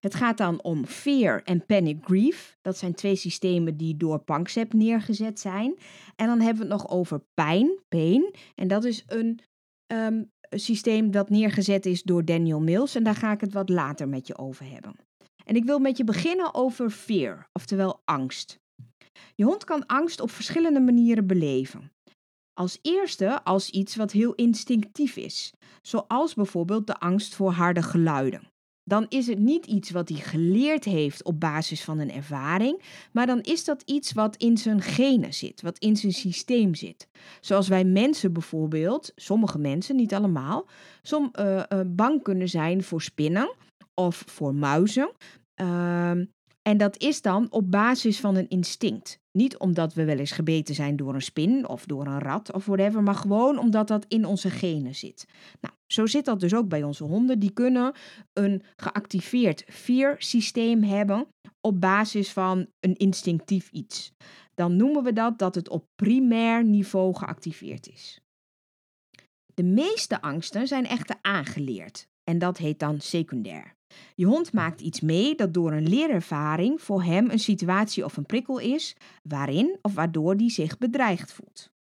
Het 0.00 0.14
gaat 0.14 0.38
dan 0.38 0.62
om 0.62 0.86
fear 0.86 1.42
en 1.42 1.66
panic 1.66 2.04
grief. 2.04 2.56
Dat 2.60 2.78
zijn 2.78 2.94
twee 2.94 3.16
systemen 3.16 3.76
die 3.76 3.96
door 3.96 4.18
Panksepp 4.18 4.72
neergezet 4.72 5.40
zijn. 5.40 5.78
En 6.16 6.26
dan 6.26 6.40
hebben 6.40 6.66
we 6.66 6.72
het 6.72 6.82
nog 6.82 6.90
over 6.90 7.24
pijn, 7.34 7.78
pain. 7.88 8.34
En 8.54 8.68
dat 8.68 8.84
is 8.84 9.04
een 9.06 9.40
um, 9.86 10.30
systeem 10.50 11.10
dat 11.10 11.30
neergezet 11.30 11.86
is 11.86 12.02
door 12.02 12.24
Daniel 12.24 12.60
Mills. 12.60 12.94
En 12.94 13.02
daar 13.02 13.14
ga 13.14 13.32
ik 13.32 13.40
het 13.40 13.52
wat 13.52 13.68
later 13.68 14.08
met 14.08 14.26
je 14.26 14.38
over 14.38 14.70
hebben. 14.70 14.96
En 15.44 15.56
ik 15.56 15.64
wil 15.64 15.78
met 15.78 15.96
je 15.96 16.04
beginnen 16.04 16.54
over 16.54 16.90
fear, 16.90 17.48
oftewel 17.52 18.00
angst. 18.04 18.58
Je 19.34 19.44
hond 19.44 19.64
kan 19.64 19.86
angst 19.86 20.20
op 20.20 20.30
verschillende 20.30 20.80
manieren 20.80 21.26
beleven. 21.26 21.92
Als 22.52 22.78
eerste 22.82 23.44
als 23.44 23.70
iets 23.70 23.96
wat 23.96 24.12
heel 24.12 24.34
instinctief 24.34 25.16
is, 25.16 25.52
zoals 25.82 26.34
bijvoorbeeld 26.34 26.86
de 26.86 26.98
angst 26.98 27.34
voor 27.34 27.50
harde 27.50 27.82
geluiden. 27.82 28.50
Dan 28.88 29.06
is 29.08 29.26
het 29.26 29.38
niet 29.38 29.66
iets 29.66 29.90
wat 29.90 30.08
hij 30.08 30.18
geleerd 30.18 30.84
heeft 30.84 31.24
op 31.24 31.40
basis 31.40 31.84
van 31.84 31.98
een 31.98 32.12
ervaring, 32.12 32.82
maar 33.12 33.26
dan 33.26 33.40
is 33.40 33.64
dat 33.64 33.82
iets 33.82 34.12
wat 34.12 34.36
in 34.36 34.58
zijn 34.58 34.80
genen 34.80 35.34
zit, 35.34 35.62
wat 35.62 35.78
in 35.78 35.96
zijn 35.96 36.12
systeem 36.12 36.74
zit. 36.74 37.08
Zoals 37.40 37.68
wij 37.68 37.84
mensen 37.84 38.32
bijvoorbeeld, 38.32 39.12
sommige 39.16 39.58
mensen, 39.58 39.96
niet 39.96 40.14
allemaal, 40.14 40.66
som, 41.02 41.32
uh, 41.40 41.62
uh, 41.68 41.80
bang 41.86 42.22
kunnen 42.22 42.48
zijn 42.48 42.82
voor 42.82 43.02
spinnen 43.02 43.54
of 43.94 44.22
voor 44.26 44.54
muizen. 44.54 45.10
Uh, 45.56 46.10
en 46.66 46.76
dat 46.76 46.98
is 46.98 47.22
dan 47.22 47.46
op 47.50 47.70
basis 47.70 48.20
van 48.20 48.36
een 48.36 48.48
instinct. 48.48 49.20
Niet 49.32 49.58
omdat 49.58 49.94
we 49.94 50.04
wel 50.04 50.18
eens 50.18 50.30
gebeten 50.30 50.74
zijn 50.74 50.96
door 50.96 51.14
een 51.14 51.22
spin 51.22 51.68
of 51.68 51.84
door 51.84 52.06
een 52.06 52.18
rat 52.18 52.52
of 52.52 52.66
whatever, 52.66 53.02
maar 53.02 53.14
gewoon 53.14 53.58
omdat 53.58 53.88
dat 53.88 54.04
in 54.08 54.24
onze 54.24 54.50
genen 54.50 54.94
zit. 54.94 55.26
Nou, 55.60 55.74
zo 55.86 56.06
zit 56.06 56.24
dat 56.24 56.40
dus 56.40 56.54
ook 56.54 56.68
bij 56.68 56.82
onze 56.82 57.04
honden. 57.04 57.38
Die 57.38 57.50
kunnen 57.50 57.92
een 58.32 58.62
geactiveerd 58.76 59.64
fear-systeem 59.68 60.82
hebben 60.82 61.26
op 61.60 61.80
basis 61.80 62.32
van 62.32 62.66
een 62.80 62.96
instinctief 62.96 63.70
iets. 63.70 64.12
Dan 64.54 64.76
noemen 64.76 65.02
we 65.02 65.12
dat 65.12 65.38
dat 65.38 65.54
het 65.54 65.68
op 65.68 65.86
primair 65.94 66.64
niveau 66.64 67.14
geactiveerd 67.14 67.88
is. 67.88 68.20
De 69.54 69.64
meeste 69.64 70.20
angsten 70.20 70.66
zijn 70.66 70.86
echter 70.86 71.16
aangeleerd 71.20 72.08
en 72.24 72.38
dat 72.38 72.58
heet 72.58 72.78
dan 72.78 73.00
secundair. 73.00 73.75
Je 74.14 74.26
hond 74.26 74.52
maakt 74.52 74.80
iets 74.80 75.00
mee 75.00 75.34
dat 75.34 75.54
door 75.54 75.72
een 75.72 75.88
leerervaring 75.88 76.80
voor 76.80 77.02
hem 77.02 77.30
een 77.30 77.38
situatie 77.38 78.04
of 78.04 78.16
een 78.16 78.26
prikkel 78.26 78.58
is 78.58 78.96
waarin 79.22 79.78
of 79.82 79.94
waardoor 79.94 80.36
die 80.36 80.50
zich 80.50 80.78
bedreigd 80.78 81.32
voelt. 81.32 81.74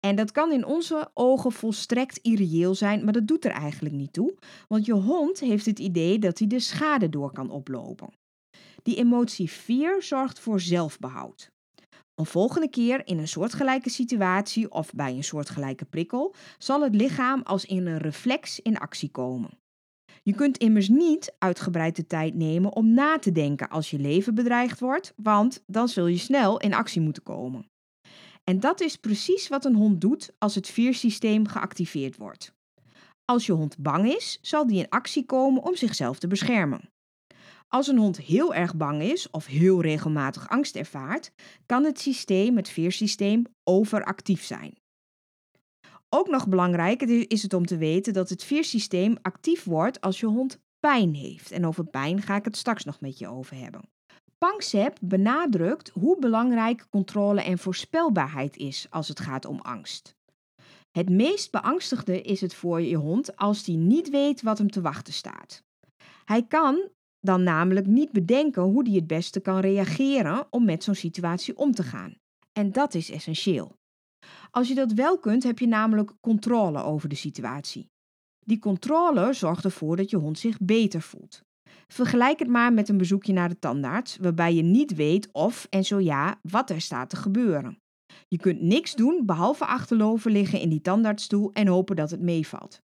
En 0.00 0.16
dat 0.16 0.32
kan 0.32 0.52
in 0.52 0.64
onze 0.64 1.10
ogen 1.14 1.52
volstrekt 1.52 2.18
irreëel 2.18 2.74
zijn, 2.74 3.04
maar 3.04 3.12
dat 3.12 3.26
doet 3.26 3.44
er 3.44 3.50
eigenlijk 3.50 3.94
niet 3.94 4.12
toe, 4.12 4.34
want 4.68 4.86
je 4.86 4.92
hond 4.92 5.40
heeft 5.40 5.66
het 5.66 5.78
idee 5.78 6.18
dat 6.18 6.38
hij 6.38 6.48
de 6.48 6.60
schade 6.60 7.08
door 7.08 7.32
kan 7.32 7.50
oplopen. 7.50 8.08
Die 8.82 8.96
emotie 8.96 9.48
fear 9.48 10.02
zorgt 10.02 10.38
voor 10.40 10.60
zelfbehoud. 10.60 11.50
Een 12.14 12.26
volgende 12.26 12.68
keer 12.70 13.06
in 13.06 13.18
een 13.18 13.28
soortgelijke 13.28 13.90
situatie 13.90 14.70
of 14.70 14.92
bij 14.92 15.12
een 15.12 15.24
soortgelijke 15.24 15.84
prikkel 15.84 16.34
zal 16.58 16.82
het 16.82 16.94
lichaam 16.94 17.42
als 17.42 17.64
in 17.64 17.86
een 17.86 17.98
reflex 17.98 18.60
in 18.60 18.78
actie 18.78 19.10
komen. 19.10 19.50
Je 20.26 20.34
kunt 20.34 20.58
immers 20.58 20.88
niet 20.88 21.34
uitgebreid 21.38 21.96
de 21.96 22.06
tijd 22.06 22.34
nemen 22.34 22.72
om 22.72 22.94
na 22.94 23.18
te 23.18 23.32
denken 23.32 23.68
als 23.68 23.90
je 23.90 23.98
leven 23.98 24.34
bedreigd 24.34 24.80
wordt, 24.80 25.12
want 25.16 25.62
dan 25.66 25.88
zul 25.88 26.06
je 26.06 26.16
snel 26.16 26.58
in 26.58 26.74
actie 26.74 27.00
moeten 27.00 27.22
komen. 27.22 27.70
En 28.44 28.60
dat 28.60 28.80
is 28.80 28.96
precies 28.96 29.48
wat 29.48 29.64
een 29.64 29.74
hond 29.74 30.00
doet 30.00 30.32
als 30.38 30.54
het 30.54 30.68
viersysteem 30.68 31.46
geactiveerd 31.46 32.16
wordt. 32.16 32.54
Als 33.24 33.46
je 33.46 33.52
hond 33.52 33.78
bang 33.78 34.14
is, 34.14 34.38
zal 34.42 34.66
die 34.66 34.78
in 34.78 34.88
actie 34.88 35.26
komen 35.26 35.62
om 35.62 35.76
zichzelf 35.76 36.18
te 36.18 36.26
beschermen. 36.26 36.92
Als 37.68 37.86
een 37.86 37.98
hond 37.98 38.16
heel 38.16 38.54
erg 38.54 38.76
bang 38.76 39.02
is 39.02 39.30
of 39.30 39.46
heel 39.46 39.82
regelmatig 39.82 40.48
angst 40.48 40.76
ervaart, 40.76 41.32
kan 41.66 41.84
het 41.84 42.00
systeem, 42.00 42.56
het 42.56 42.68
veersysteem, 42.68 43.44
overactief 43.64 44.44
zijn. 44.44 44.82
Ook 46.16 46.28
nog 46.28 46.48
belangrijk 46.48 47.02
is 47.02 47.42
het 47.42 47.54
om 47.54 47.66
te 47.66 47.76
weten 47.76 48.12
dat 48.12 48.28
het 48.28 48.44
viersysteem 48.44 49.16
actief 49.22 49.64
wordt 49.64 50.00
als 50.00 50.20
je 50.20 50.26
hond 50.26 50.58
pijn 50.80 51.14
heeft. 51.14 51.50
En 51.50 51.66
over 51.66 51.84
pijn 51.84 52.22
ga 52.22 52.36
ik 52.36 52.44
het 52.44 52.56
straks 52.56 52.84
nog 52.84 53.00
met 53.00 53.18
je 53.18 53.28
over 53.28 53.56
hebben. 53.56 53.80
Panksepp 54.38 54.98
benadrukt 55.00 55.88
hoe 55.88 56.18
belangrijk 56.18 56.86
controle 56.90 57.42
en 57.42 57.58
voorspelbaarheid 57.58 58.56
is 58.56 58.86
als 58.90 59.08
het 59.08 59.20
gaat 59.20 59.44
om 59.44 59.58
angst. 59.60 60.14
Het 60.90 61.10
meest 61.10 61.50
beangstigde 61.50 62.20
is 62.20 62.40
het 62.40 62.54
voor 62.54 62.80
je 62.80 62.96
hond 62.96 63.36
als 63.36 63.66
hij 63.66 63.74
niet 63.74 64.10
weet 64.10 64.42
wat 64.42 64.58
hem 64.58 64.70
te 64.70 64.80
wachten 64.80 65.12
staat. 65.12 65.62
Hij 66.24 66.42
kan 66.46 66.88
dan 67.20 67.42
namelijk 67.42 67.86
niet 67.86 68.12
bedenken 68.12 68.62
hoe 68.62 68.84
hij 68.84 68.94
het 68.94 69.06
beste 69.06 69.40
kan 69.40 69.60
reageren 69.60 70.46
om 70.50 70.64
met 70.64 70.84
zo'n 70.84 70.94
situatie 70.94 71.56
om 71.56 71.72
te 71.72 71.82
gaan. 71.82 72.14
En 72.52 72.72
dat 72.72 72.94
is 72.94 73.10
essentieel. 73.10 73.72
Als 74.54 74.68
je 74.68 74.74
dat 74.74 74.92
wel 74.92 75.18
kunt, 75.18 75.42
heb 75.42 75.58
je 75.58 75.66
namelijk 75.66 76.12
controle 76.20 76.82
over 76.82 77.08
de 77.08 77.14
situatie. 77.14 77.90
Die 78.46 78.58
controle 78.58 79.32
zorgt 79.32 79.64
ervoor 79.64 79.96
dat 79.96 80.10
je 80.10 80.16
hond 80.16 80.38
zich 80.38 80.60
beter 80.60 81.00
voelt. 81.00 81.42
Vergelijk 81.86 82.38
het 82.38 82.48
maar 82.48 82.72
met 82.72 82.88
een 82.88 82.96
bezoekje 82.96 83.32
naar 83.32 83.48
de 83.48 83.58
tandarts, 83.58 84.16
waarbij 84.16 84.54
je 84.54 84.62
niet 84.62 84.94
weet 84.94 85.28
of 85.32 85.66
en 85.70 85.84
zo 85.84 86.00
ja, 86.00 86.38
wat 86.42 86.70
er 86.70 86.80
staat 86.80 87.10
te 87.10 87.16
gebeuren. 87.16 87.78
Je 88.28 88.38
kunt 88.38 88.60
niks 88.60 88.94
doen 88.94 89.22
behalve 89.26 89.66
achterloven 89.66 90.30
liggen 90.30 90.60
in 90.60 90.68
die 90.68 90.80
tandartsstoel 90.80 91.52
en 91.52 91.66
hopen 91.66 91.96
dat 91.96 92.10
het 92.10 92.20
meevalt. 92.20 92.82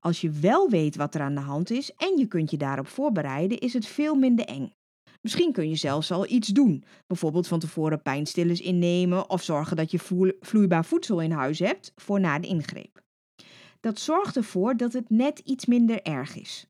Als 0.00 0.20
je 0.20 0.30
wel 0.30 0.68
weet 0.68 0.96
wat 0.96 1.14
er 1.14 1.20
aan 1.20 1.34
de 1.34 1.40
hand 1.40 1.70
is 1.70 1.94
en 1.94 2.18
je 2.18 2.26
kunt 2.26 2.50
je 2.50 2.56
daarop 2.56 2.86
voorbereiden, 2.86 3.58
is 3.58 3.72
het 3.72 3.86
veel 3.86 4.14
minder 4.14 4.44
eng. 4.44 4.72
Misschien 5.20 5.52
kun 5.52 5.68
je 5.68 5.76
zelfs 5.76 6.10
al 6.10 6.28
iets 6.28 6.48
doen. 6.48 6.84
Bijvoorbeeld 7.06 7.46
van 7.46 7.58
tevoren 7.58 8.02
pijnstillers 8.02 8.60
innemen 8.60 9.30
of 9.30 9.42
zorgen 9.42 9.76
dat 9.76 9.90
je 9.90 10.34
vloeibaar 10.40 10.84
voedsel 10.84 11.20
in 11.20 11.30
huis 11.30 11.58
hebt 11.58 11.92
voor 11.96 12.20
na 12.20 12.38
de 12.38 12.46
ingreep. 12.46 13.02
Dat 13.80 13.98
zorgt 13.98 14.36
ervoor 14.36 14.76
dat 14.76 14.92
het 14.92 15.10
net 15.10 15.38
iets 15.38 15.66
minder 15.66 16.02
erg 16.02 16.36
is. 16.36 16.66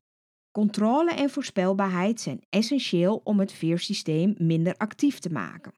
Controle 0.51 1.11
en 1.11 1.29
voorspelbaarheid 1.29 2.21
zijn 2.21 2.41
essentieel 2.49 3.21
om 3.23 3.39
het 3.39 3.51
veersysteem 3.51 4.35
minder 4.37 4.75
actief 4.77 5.19
te 5.19 5.31
maken. 5.31 5.73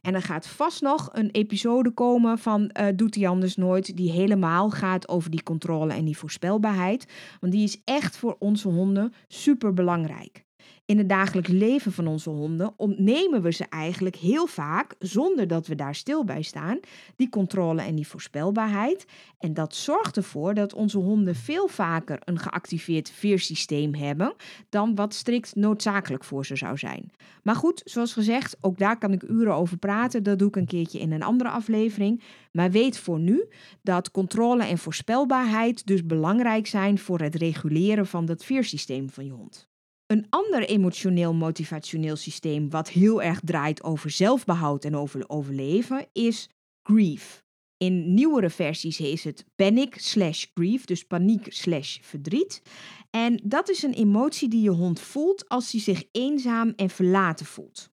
En 0.00 0.14
er 0.14 0.22
gaat 0.22 0.46
vast 0.46 0.82
nog 0.82 1.08
een 1.12 1.30
episode 1.30 1.90
komen 1.90 2.38
van 2.38 2.70
uh, 2.80 2.86
Doet 2.94 3.14
hij 3.14 3.28
anders 3.28 3.56
nooit, 3.56 3.96
die 3.96 4.10
helemaal 4.10 4.70
gaat 4.70 5.08
over 5.08 5.30
die 5.30 5.42
controle 5.42 5.92
en 5.92 6.04
die 6.04 6.16
voorspelbaarheid. 6.16 7.12
Want 7.40 7.52
die 7.52 7.62
is 7.62 7.80
echt 7.84 8.16
voor 8.16 8.36
onze 8.38 8.68
honden 8.68 9.12
super 9.28 9.74
belangrijk 9.74 10.48
in 10.90 10.98
het 10.98 11.08
dagelijks 11.08 11.50
leven 11.50 11.92
van 11.92 12.06
onze 12.06 12.30
honden 12.30 12.72
ontnemen 12.76 13.42
we 13.42 13.52
ze 13.52 13.64
eigenlijk 13.68 14.16
heel 14.16 14.46
vaak, 14.46 14.94
zonder 14.98 15.48
dat 15.48 15.66
we 15.66 15.74
daar 15.74 15.94
stil 15.94 16.24
bij 16.24 16.42
staan, 16.42 16.80
die 17.16 17.28
controle 17.28 17.82
en 17.82 17.94
die 17.94 18.06
voorspelbaarheid. 18.06 19.06
En 19.38 19.54
dat 19.54 19.74
zorgt 19.74 20.16
ervoor 20.16 20.54
dat 20.54 20.74
onze 20.74 20.98
honden 20.98 21.34
veel 21.34 21.68
vaker 21.68 22.18
een 22.24 22.38
geactiveerd 22.38 23.10
veersysteem 23.10 23.94
hebben 23.94 24.34
dan 24.68 24.94
wat 24.94 25.14
strikt 25.14 25.54
noodzakelijk 25.54 26.24
voor 26.24 26.46
ze 26.46 26.56
zou 26.56 26.78
zijn. 26.78 27.10
Maar 27.42 27.56
goed, 27.56 27.82
zoals 27.84 28.12
gezegd, 28.12 28.56
ook 28.60 28.78
daar 28.78 28.98
kan 28.98 29.12
ik 29.12 29.22
uren 29.22 29.54
over 29.54 29.76
praten. 29.76 30.22
Dat 30.22 30.38
doe 30.38 30.48
ik 30.48 30.56
een 30.56 30.66
keertje 30.66 30.98
in 31.00 31.12
een 31.12 31.22
andere 31.22 31.50
aflevering. 31.50 32.22
Maar 32.52 32.70
weet 32.70 32.98
voor 32.98 33.18
nu 33.18 33.48
dat 33.82 34.10
controle 34.10 34.64
en 34.64 34.78
voorspelbaarheid 34.78 35.86
dus 35.86 36.06
belangrijk 36.06 36.66
zijn 36.66 36.98
voor 36.98 37.20
het 37.20 37.34
reguleren 37.34 38.06
van 38.06 38.24
dat 38.24 38.44
veersysteem 38.44 39.10
van 39.10 39.24
je 39.24 39.32
hond. 39.32 39.69
Een 40.10 40.26
ander 40.30 40.64
emotioneel 40.68 41.34
motivationeel 41.34 42.16
systeem 42.16 42.70
wat 42.70 42.88
heel 42.88 43.22
erg 43.22 43.40
draait 43.44 43.82
over 43.82 44.10
zelfbehoud 44.10 44.84
en 44.84 44.96
over 44.96 45.24
overleven 45.28 46.06
is 46.12 46.48
grief. 46.82 47.44
In 47.76 48.14
nieuwere 48.14 48.50
versies 48.50 49.00
is 49.00 49.24
het 49.24 49.44
panic 49.56 49.94
slash 49.98 50.46
grief, 50.54 50.84
dus 50.84 51.04
paniek 51.04 51.46
slash 51.52 51.98
verdriet. 52.00 52.62
En 53.10 53.40
dat 53.44 53.68
is 53.68 53.82
een 53.82 53.92
emotie 53.92 54.48
die 54.48 54.62
je 54.62 54.70
hond 54.70 55.00
voelt 55.00 55.48
als 55.48 55.72
hij 55.72 55.80
zich 55.80 56.04
eenzaam 56.12 56.72
en 56.76 56.90
verlaten 56.90 57.46
voelt. 57.46 57.90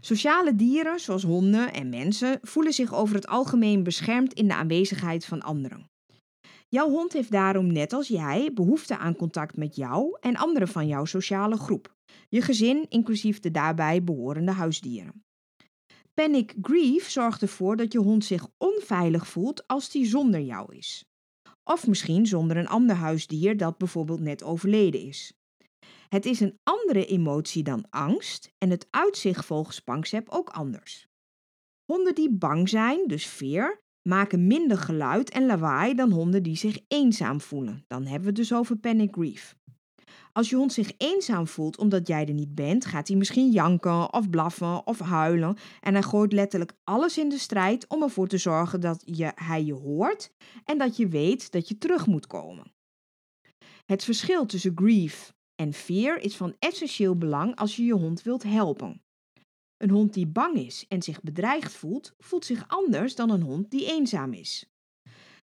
Sociale 0.00 0.54
dieren, 0.54 1.00
zoals 1.00 1.22
honden 1.22 1.72
en 1.72 1.88
mensen, 1.88 2.38
voelen 2.42 2.72
zich 2.72 2.94
over 2.94 3.14
het 3.14 3.26
algemeen 3.26 3.82
beschermd 3.82 4.32
in 4.32 4.48
de 4.48 4.54
aanwezigheid 4.54 5.24
van 5.24 5.42
anderen. 5.42 5.90
Jouw 6.68 6.90
hond 6.90 7.12
heeft 7.12 7.30
daarom 7.30 7.72
net 7.72 7.92
als 7.92 8.08
jij 8.08 8.52
behoefte 8.52 8.98
aan 8.98 9.16
contact 9.16 9.56
met 9.56 9.76
jou 9.76 10.16
en 10.20 10.36
anderen 10.36 10.68
van 10.68 10.86
jouw 10.86 11.04
sociale 11.04 11.56
groep. 11.56 11.94
Je 12.28 12.42
gezin, 12.42 12.86
inclusief 12.88 13.40
de 13.40 13.50
daarbij 13.50 14.04
behorende 14.04 14.52
huisdieren. 14.52 15.24
Panic 16.14 16.54
grief 16.62 17.10
zorgt 17.10 17.42
ervoor 17.42 17.76
dat 17.76 17.92
je 17.92 17.98
hond 17.98 18.24
zich 18.24 18.46
onveilig 18.58 19.28
voelt 19.28 19.66
als 19.66 19.90
die 19.90 20.06
zonder 20.06 20.40
jou 20.40 20.76
is. 20.76 21.04
Of 21.64 21.86
misschien 21.86 22.26
zonder 22.26 22.56
een 22.56 22.68
ander 22.68 22.96
huisdier 22.96 23.56
dat 23.56 23.78
bijvoorbeeld 23.78 24.20
net 24.20 24.42
overleden 24.42 25.00
is. 25.00 25.32
Het 26.08 26.24
is 26.24 26.40
een 26.40 26.58
andere 26.62 27.06
emotie 27.06 27.62
dan 27.62 27.86
angst 27.90 28.52
en 28.58 28.70
het 28.70 28.86
uitzicht 28.90 29.44
volgens 29.44 29.80
Pankzep 29.80 30.28
ook 30.28 30.48
anders. 30.48 31.08
Honden 31.84 32.14
die 32.14 32.30
bang 32.30 32.68
zijn, 32.68 33.06
dus 33.06 33.26
veer, 33.26 33.80
maken 34.06 34.46
minder 34.46 34.78
geluid 34.78 35.30
en 35.30 35.46
lawaai 35.46 35.94
dan 35.94 36.10
honden 36.10 36.42
die 36.42 36.56
zich 36.56 36.78
eenzaam 36.88 37.40
voelen. 37.40 37.84
Dan 37.86 38.02
hebben 38.02 38.20
we 38.20 38.26
het 38.26 38.36
dus 38.36 38.52
over 38.52 38.76
panic 38.76 39.12
grief. 39.12 39.56
Als 40.32 40.50
je 40.50 40.56
hond 40.56 40.72
zich 40.72 40.92
eenzaam 40.96 41.46
voelt 41.46 41.78
omdat 41.78 42.06
jij 42.06 42.26
er 42.26 42.34
niet 42.34 42.54
bent, 42.54 42.84
gaat 42.84 43.08
hij 43.08 43.16
misschien 43.16 43.50
janken 43.50 44.12
of 44.12 44.30
blaffen 44.30 44.86
of 44.86 44.98
huilen. 44.98 45.56
En 45.80 45.92
hij 45.92 46.02
gooit 46.02 46.32
letterlijk 46.32 46.72
alles 46.84 47.18
in 47.18 47.28
de 47.28 47.38
strijd 47.38 47.88
om 47.88 48.02
ervoor 48.02 48.28
te 48.28 48.38
zorgen 48.38 48.80
dat 48.80 49.02
je, 49.04 49.32
hij 49.34 49.64
je 49.64 49.74
hoort 49.74 50.30
en 50.64 50.78
dat 50.78 50.96
je 50.96 51.08
weet 51.08 51.52
dat 51.52 51.68
je 51.68 51.78
terug 51.78 52.06
moet 52.06 52.26
komen. 52.26 52.72
Het 53.84 54.04
verschil 54.04 54.46
tussen 54.46 54.72
grief 54.74 55.34
en 55.54 55.72
fear 55.72 56.18
is 56.18 56.36
van 56.36 56.54
essentieel 56.58 57.16
belang 57.16 57.56
als 57.56 57.76
je 57.76 57.84
je 57.84 57.94
hond 57.94 58.22
wilt 58.22 58.42
helpen. 58.42 59.05
Een 59.78 59.90
hond 59.90 60.14
die 60.14 60.26
bang 60.26 60.56
is 60.56 60.84
en 60.88 61.02
zich 61.02 61.22
bedreigd 61.22 61.72
voelt, 61.74 62.14
voelt 62.18 62.44
zich 62.44 62.64
anders 62.68 63.14
dan 63.14 63.30
een 63.30 63.42
hond 63.42 63.70
die 63.70 63.86
eenzaam 63.86 64.32
is. 64.32 64.70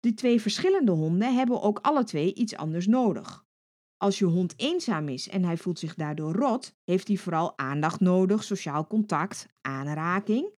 Die 0.00 0.14
twee 0.14 0.40
verschillende 0.40 0.92
honden 0.92 1.34
hebben 1.34 1.62
ook 1.62 1.78
alle 1.78 2.04
twee 2.04 2.34
iets 2.34 2.56
anders 2.56 2.86
nodig. 2.86 3.44
Als 3.96 4.18
je 4.18 4.24
hond 4.24 4.54
eenzaam 4.56 5.08
is 5.08 5.28
en 5.28 5.44
hij 5.44 5.56
voelt 5.56 5.78
zich 5.78 5.94
daardoor 5.94 6.32
rot, 6.32 6.74
heeft 6.84 7.08
hij 7.08 7.16
vooral 7.16 7.58
aandacht 7.58 8.00
nodig, 8.00 8.44
sociaal 8.44 8.86
contact, 8.86 9.46
aanraking. 9.60 10.52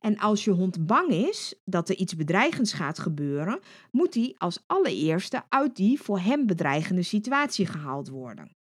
En 0.00 0.18
als 0.18 0.44
je 0.44 0.50
hond 0.50 0.86
bang 0.86 1.10
is 1.10 1.60
dat 1.64 1.88
er 1.88 1.96
iets 1.96 2.16
bedreigends 2.16 2.72
gaat 2.72 2.98
gebeuren, 2.98 3.60
moet 3.90 4.14
hij 4.14 4.34
als 4.38 4.62
allereerste 4.66 5.42
uit 5.48 5.76
die 5.76 6.00
voor 6.00 6.18
hem 6.18 6.46
bedreigende 6.46 7.02
situatie 7.02 7.66
gehaald 7.66 8.08
worden 8.08 8.60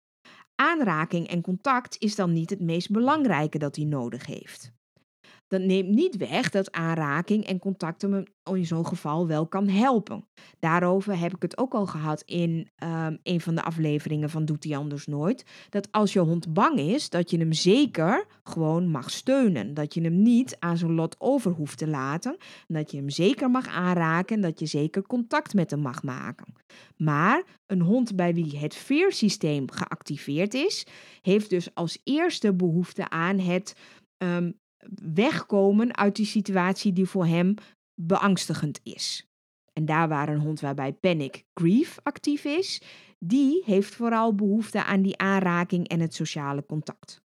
aanraking 0.59 1.27
en 1.27 1.41
contact 1.41 1.95
is 1.99 2.15
dan 2.15 2.33
niet 2.33 2.49
het 2.49 2.61
meest 2.61 2.91
belangrijke 2.91 3.57
dat 3.57 3.75
hij 3.75 3.85
nodig 3.85 4.25
heeft. 4.25 4.71
Dat 5.49 5.61
neemt 5.61 5.89
niet 5.89 6.17
weg 6.17 6.49
dat 6.49 6.71
aanraking 6.71 7.45
en 7.45 7.59
contact 7.59 8.01
hem 8.01 8.23
in 8.43 8.65
zo'n 8.65 8.85
geval 8.85 9.27
wel 9.27 9.47
kan 9.47 9.67
helpen. 9.67 10.27
Daarover 10.59 11.19
heb 11.19 11.35
ik 11.35 11.41
het 11.41 11.57
ook 11.57 11.73
al 11.73 11.85
gehad 11.85 12.21
in 12.21 12.69
um, 12.83 13.19
een 13.23 13.41
van 13.41 13.55
de 13.55 13.63
afleveringen 13.63 14.29
van 14.29 14.45
Doet 14.45 14.63
hij 14.63 14.77
anders 14.77 15.07
nooit. 15.07 15.45
Dat 15.69 15.91
als 15.91 16.13
je 16.13 16.19
hond 16.19 16.53
bang 16.53 16.79
is, 16.79 17.09
dat 17.09 17.31
je 17.31 17.37
hem 17.37 17.53
zeker 17.53 18.25
gewoon 18.43 18.87
mag 18.87 19.09
steunen. 19.09 19.73
Dat 19.73 19.93
je 19.93 20.01
hem 20.01 20.21
niet 20.21 20.55
aan 20.59 20.77
zijn 20.77 20.93
lot 20.93 21.15
over 21.19 21.51
hoeft 21.51 21.77
te 21.77 21.87
laten. 21.87 22.37
Dat 22.67 22.91
je 22.91 22.97
hem 22.97 23.09
zeker 23.09 23.49
mag 23.49 23.67
aanraken 23.67 24.35
en 24.35 24.41
dat 24.41 24.59
je 24.59 24.65
zeker 24.65 25.01
contact 25.01 25.53
met 25.53 25.71
hem 25.71 25.79
mag 25.79 26.03
maken. 26.03 26.53
Maar 26.97 27.43
een 27.65 27.81
hond 27.81 28.15
bij 28.15 28.33
wie 28.33 28.57
het 28.57 28.75
veersysteem 28.75 29.71
geactiveerd 29.71 30.53
is, 30.53 30.85
heeft 31.21 31.49
dus 31.49 31.73
als 31.73 32.01
eerste 32.03 32.53
behoefte 32.53 33.09
aan 33.09 33.39
het 33.39 33.75
um, 34.17 34.59
wegkomen 35.13 35.97
uit 35.97 36.15
die 36.15 36.25
situatie 36.25 36.93
die 36.93 37.05
voor 37.05 37.25
hem 37.25 37.53
beangstigend 37.93 38.79
is. 38.83 39.27
En 39.73 39.85
daar 39.85 40.07
waar 40.07 40.29
een 40.29 40.39
hond 40.39 40.59
waarbij 40.59 40.93
panic 40.93 41.45
grief 41.53 41.99
actief 42.03 42.45
is, 42.45 42.81
die 43.19 43.63
heeft 43.65 43.95
vooral 43.95 44.35
behoefte 44.35 44.83
aan 44.83 45.01
die 45.01 45.17
aanraking 45.17 45.87
en 45.87 45.99
het 45.99 46.13
sociale 46.13 46.65
contact. 46.65 47.21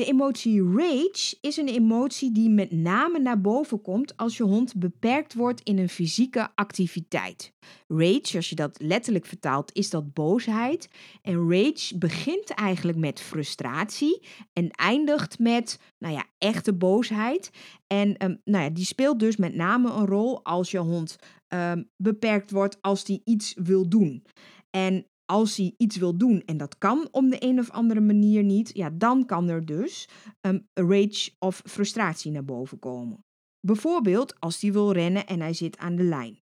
De 0.00 0.06
emotie 0.06 0.62
rage 0.62 1.36
is 1.40 1.56
een 1.56 1.68
emotie 1.68 2.32
die 2.32 2.50
met 2.50 2.70
name 2.70 3.18
naar 3.18 3.40
boven 3.40 3.82
komt 3.82 4.16
als 4.16 4.36
je 4.36 4.42
hond 4.42 4.74
beperkt 4.76 5.34
wordt 5.34 5.60
in 5.60 5.78
een 5.78 5.88
fysieke 5.88 6.48
activiteit. 6.54 7.52
Rage, 7.88 8.36
als 8.36 8.48
je 8.48 8.54
dat 8.54 8.80
letterlijk 8.82 9.26
vertaalt, 9.26 9.74
is 9.74 9.90
dat 9.90 10.12
boosheid. 10.14 10.88
En 11.22 11.50
rage 11.50 11.98
begint 11.98 12.50
eigenlijk 12.50 12.98
met 12.98 13.20
frustratie 13.20 14.22
en 14.52 14.70
eindigt 14.70 15.38
met, 15.38 15.78
nou 15.98 16.14
ja, 16.14 16.24
echte 16.38 16.74
boosheid. 16.74 17.50
En 17.86 18.24
um, 18.24 18.40
nou 18.44 18.64
ja, 18.64 18.70
die 18.70 18.84
speelt 18.84 19.18
dus 19.18 19.36
met 19.36 19.54
name 19.54 19.90
een 19.92 20.06
rol 20.06 20.44
als 20.44 20.70
je 20.70 20.78
hond 20.78 21.16
um, 21.48 21.88
beperkt 21.96 22.50
wordt 22.50 22.78
als 22.80 23.04
die 23.04 23.22
iets 23.24 23.54
wil 23.62 23.88
doen. 23.88 24.24
En 24.70 25.06
als 25.30 25.56
hij 25.56 25.74
iets 25.76 25.96
wil 25.96 26.16
doen 26.16 26.42
en 26.44 26.56
dat 26.56 26.78
kan 26.78 27.08
op 27.10 27.30
de 27.30 27.44
een 27.44 27.58
of 27.58 27.70
andere 27.70 28.00
manier 28.00 28.42
niet, 28.42 28.70
ja, 28.74 28.90
dan 28.90 29.26
kan 29.26 29.48
er 29.48 29.64
dus 29.64 30.08
een 30.40 30.68
rage 30.74 31.30
of 31.38 31.62
frustratie 31.64 32.30
naar 32.30 32.44
boven 32.44 32.78
komen. 32.78 33.24
Bijvoorbeeld 33.60 34.40
als 34.40 34.60
hij 34.60 34.72
wil 34.72 34.92
rennen 34.92 35.26
en 35.26 35.40
hij 35.40 35.52
zit 35.52 35.78
aan 35.78 35.96
de 35.96 36.02
lijn. 36.02 36.42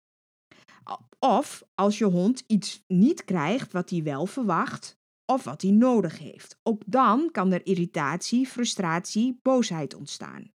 Of 1.20 1.64
als 1.76 1.98
je 1.98 2.06
hond 2.06 2.44
iets 2.48 2.84
niet 2.88 3.24
krijgt 3.24 3.72
wat 3.72 3.90
hij 3.90 4.04
wel 4.04 4.26
verwacht 4.26 4.98
of 5.26 5.44
wat 5.44 5.62
hij 5.62 5.72
nodig 5.72 6.20
heeft. 6.20 6.60
Ook 6.64 6.82
dan 6.86 7.32
kan 7.32 7.52
er 7.52 7.66
irritatie, 7.66 8.48
frustratie, 8.48 9.40
boosheid 9.42 9.96
ontstaan. 9.96 10.52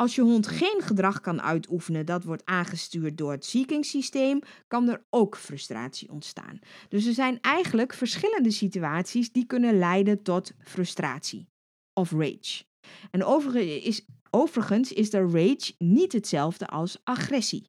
Als 0.00 0.14
je 0.14 0.22
hond 0.22 0.46
geen 0.46 0.80
gedrag 0.82 1.20
kan 1.20 1.42
uitoefenen 1.42 2.06
dat 2.06 2.24
wordt 2.24 2.44
aangestuurd 2.44 3.18
door 3.18 3.30
het 3.30 3.44
seeking-systeem, 3.44 4.40
kan 4.68 4.88
er 4.88 5.04
ook 5.10 5.36
frustratie 5.36 6.10
ontstaan. 6.10 6.58
Dus 6.88 7.06
er 7.06 7.12
zijn 7.12 7.40
eigenlijk 7.40 7.94
verschillende 7.94 8.50
situaties 8.50 9.32
die 9.32 9.46
kunnen 9.46 9.78
leiden 9.78 10.22
tot 10.22 10.52
frustratie 10.58 11.46
of 11.92 12.10
rage. 12.10 12.64
En 13.10 13.24
overigens 13.24 13.84
is, 13.84 14.04
overigens 14.30 14.92
is 14.92 15.10
de 15.10 15.30
rage 15.30 15.74
niet 15.78 16.12
hetzelfde 16.12 16.66
als 16.66 17.00
agressie. 17.04 17.68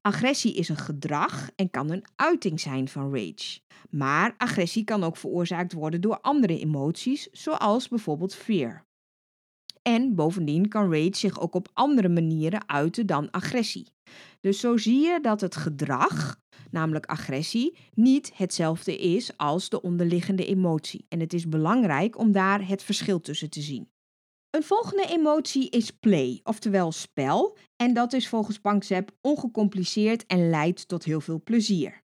Agressie 0.00 0.54
is 0.54 0.68
een 0.68 0.76
gedrag 0.76 1.50
en 1.56 1.70
kan 1.70 1.90
een 1.90 2.04
uiting 2.16 2.60
zijn 2.60 2.88
van 2.88 3.14
rage. 3.14 3.60
Maar 3.90 4.34
agressie 4.36 4.84
kan 4.84 5.04
ook 5.04 5.16
veroorzaakt 5.16 5.72
worden 5.72 6.00
door 6.00 6.20
andere 6.20 6.58
emoties, 6.58 7.28
zoals 7.32 7.88
bijvoorbeeld 7.88 8.34
fear. 8.34 8.88
En 9.90 10.14
bovendien 10.14 10.68
kan 10.68 10.92
rage 10.92 11.16
zich 11.16 11.40
ook 11.40 11.54
op 11.54 11.68
andere 11.72 12.08
manieren 12.08 12.68
uiten 12.68 13.06
dan 13.06 13.30
agressie. 13.30 13.86
Dus 14.40 14.60
zo 14.60 14.76
zie 14.76 15.00
je 15.00 15.18
dat 15.22 15.40
het 15.40 15.56
gedrag, 15.56 16.40
namelijk 16.70 17.06
agressie, 17.06 17.76
niet 17.94 18.32
hetzelfde 18.34 18.98
is 18.98 19.36
als 19.36 19.68
de 19.68 19.82
onderliggende 19.82 20.46
emotie. 20.46 21.04
En 21.08 21.20
het 21.20 21.32
is 21.32 21.48
belangrijk 21.48 22.18
om 22.18 22.32
daar 22.32 22.68
het 22.68 22.82
verschil 22.82 23.20
tussen 23.20 23.50
te 23.50 23.60
zien. 23.60 23.88
Een 24.50 24.62
volgende 24.62 25.06
emotie 25.06 25.70
is 25.70 25.90
play, 25.90 26.40
oftewel 26.42 26.92
spel. 26.92 27.56
En 27.76 27.94
dat 27.94 28.12
is 28.12 28.28
volgens 28.28 28.58
Pankzep 28.58 29.10
ongecompliceerd 29.20 30.26
en 30.26 30.50
leidt 30.50 30.88
tot 30.88 31.04
heel 31.04 31.20
veel 31.20 31.42
plezier. 31.42 32.02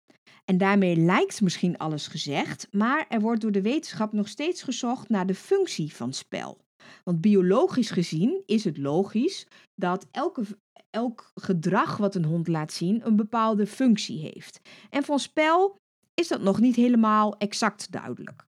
En 0.45 0.57
daarmee 0.57 0.95
lijkt 0.95 1.41
misschien 1.41 1.77
alles 1.77 2.07
gezegd, 2.07 2.67
maar 2.71 3.05
er 3.09 3.19
wordt 3.19 3.41
door 3.41 3.51
de 3.51 3.61
wetenschap 3.61 4.13
nog 4.13 4.27
steeds 4.27 4.63
gezocht 4.63 5.09
naar 5.09 5.25
de 5.25 5.35
functie 5.35 5.95
van 5.95 6.13
spel. 6.13 6.62
Want 7.03 7.21
biologisch 7.21 7.91
gezien 7.91 8.43
is 8.45 8.63
het 8.63 8.77
logisch 8.77 9.47
dat 9.75 10.07
elke, 10.11 10.43
elk 10.89 11.31
gedrag 11.35 11.97
wat 11.97 12.15
een 12.15 12.25
hond 12.25 12.47
laat 12.47 12.73
zien 12.73 13.05
een 13.05 13.15
bepaalde 13.15 13.67
functie 13.67 14.19
heeft. 14.19 14.59
En 14.89 15.03
van 15.03 15.19
spel 15.19 15.75
is 16.13 16.27
dat 16.27 16.41
nog 16.41 16.59
niet 16.59 16.75
helemaal 16.75 17.37
exact 17.37 17.91
duidelijk. 17.91 18.45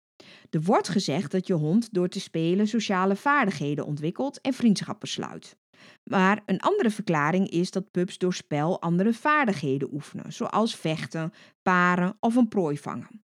Er 0.49 0.61
wordt 0.61 0.89
gezegd 0.89 1.31
dat 1.31 1.47
je 1.47 1.53
hond 1.53 1.93
door 1.93 2.07
te 2.07 2.19
spelen 2.19 2.67
sociale 2.67 3.15
vaardigheden 3.15 3.85
ontwikkelt 3.85 4.41
en 4.41 4.53
vriendschappen 4.53 5.07
sluit. 5.07 5.57
Maar 6.03 6.41
een 6.45 6.59
andere 6.59 6.89
verklaring 6.91 7.49
is 7.49 7.71
dat 7.71 7.91
pups 7.91 8.17
door 8.17 8.33
spel 8.33 8.81
andere 8.81 9.13
vaardigheden 9.13 9.93
oefenen, 9.93 10.33
zoals 10.33 10.75
vechten, 10.75 11.33
paren 11.61 12.17
of 12.19 12.35
een 12.35 12.47
prooi 12.47 12.77
vangen. 12.77 13.24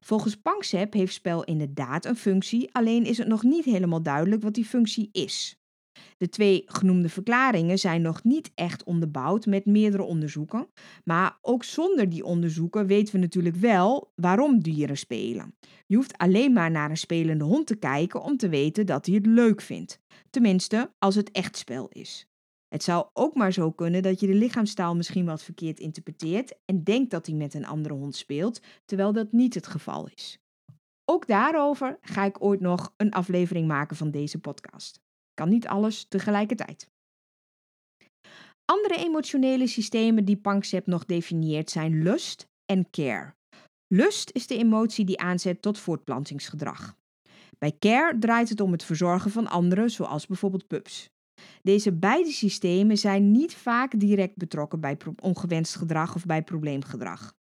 Volgens 0.00 0.36
Panksepp 0.36 0.92
heeft 0.92 1.14
spel 1.14 1.44
inderdaad 1.44 2.04
een 2.04 2.16
functie, 2.16 2.74
alleen 2.74 3.04
is 3.04 3.18
het 3.18 3.28
nog 3.28 3.42
niet 3.42 3.64
helemaal 3.64 4.02
duidelijk 4.02 4.42
wat 4.42 4.54
die 4.54 4.64
functie 4.64 5.08
is. 5.12 5.56
De 6.16 6.28
twee 6.28 6.62
genoemde 6.66 7.08
verklaringen 7.08 7.78
zijn 7.78 8.02
nog 8.02 8.24
niet 8.24 8.50
echt 8.54 8.84
onderbouwd 8.84 9.46
met 9.46 9.66
meerdere 9.66 10.02
onderzoeken, 10.02 10.68
maar 11.04 11.38
ook 11.40 11.64
zonder 11.64 12.08
die 12.08 12.24
onderzoeken 12.24 12.86
weten 12.86 13.14
we 13.14 13.20
natuurlijk 13.20 13.56
wel 13.56 14.12
waarom 14.14 14.62
dieren 14.62 14.98
spelen. 14.98 15.54
Je 15.86 15.96
hoeft 15.96 16.18
alleen 16.18 16.52
maar 16.52 16.70
naar 16.70 16.90
een 16.90 16.96
spelende 16.96 17.44
hond 17.44 17.66
te 17.66 17.76
kijken 17.76 18.22
om 18.22 18.36
te 18.36 18.48
weten 18.48 18.86
dat 18.86 19.06
hij 19.06 19.14
het 19.14 19.26
leuk 19.26 19.60
vindt, 19.60 20.00
tenminste 20.30 20.92
als 20.98 21.14
het 21.14 21.30
echt 21.30 21.56
spel 21.56 21.88
is. 21.88 22.26
Het 22.72 22.82
zou 22.82 23.06
ook 23.12 23.34
maar 23.34 23.52
zo 23.52 23.70
kunnen 23.70 24.02
dat 24.02 24.20
je 24.20 24.26
de 24.26 24.34
lichaamstaal 24.34 24.96
misschien 24.96 25.24
wat 25.24 25.42
verkeerd 25.42 25.80
interpreteert 25.80 26.54
en 26.64 26.84
denkt 26.84 27.10
dat 27.10 27.26
hij 27.26 27.34
met 27.34 27.54
een 27.54 27.66
andere 27.66 27.94
hond 27.94 28.16
speelt, 28.16 28.60
terwijl 28.84 29.12
dat 29.12 29.32
niet 29.32 29.54
het 29.54 29.66
geval 29.66 30.08
is. 30.14 30.38
Ook 31.04 31.26
daarover 31.26 31.98
ga 32.00 32.24
ik 32.24 32.42
ooit 32.44 32.60
nog 32.60 32.94
een 32.96 33.12
aflevering 33.12 33.66
maken 33.66 33.96
van 33.96 34.10
deze 34.10 34.38
podcast. 34.38 35.00
Kan 35.34 35.48
niet 35.48 35.66
alles 35.66 36.04
tegelijkertijd. 36.04 36.90
Andere 38.64 38.96
emotionele 38.96 39.66
systemen 39.66 40.24
die 40.24 40.36
Panksepp 40.36 40.86
nog 40.86 41.04
definieert 41.04 41.70
zijn 41.70 42.02
lust 42.02 42.48
en 42.64 42.90
care. 42.90 43.34
Lust 43.86 44.30
is 44.30 44.46
de 44.46 44.56
emotie 44.56 45.04
die 45.04 45.20
aanzet 45.20 45.62
tot 45.62 45.78
voortplantingsgedrag. 45.78 46.96
Bij 47.58 47.76
care 47.78 48.18
draait 48.18 48.48
het 48.48 48.60
om 48.60 48.72
het 48.72 48.84
verzorgen 48.84 49.30
van 49.30 49.48
anderen, 49.48 49.90
zoals 49.90 50.26
bijvoorbeeld 50.26 50.66
pups. 50.66 51.11
Deze 51.62 51.92
beide 51.92 52.30
systemen 52.30 52.98
zijn 52.98 53.30
niet 53.30 53.54
vaak 53.54 54.00
direct 54.00 54.36
betrokken 54.36 54.80
bij 54.80 54.96
ongewenst 55.20 55.76
gedrag 55.76 56.14
of 56.14 56.26
bij 56.26 56.42
probleemgedrag. 56.42 57.34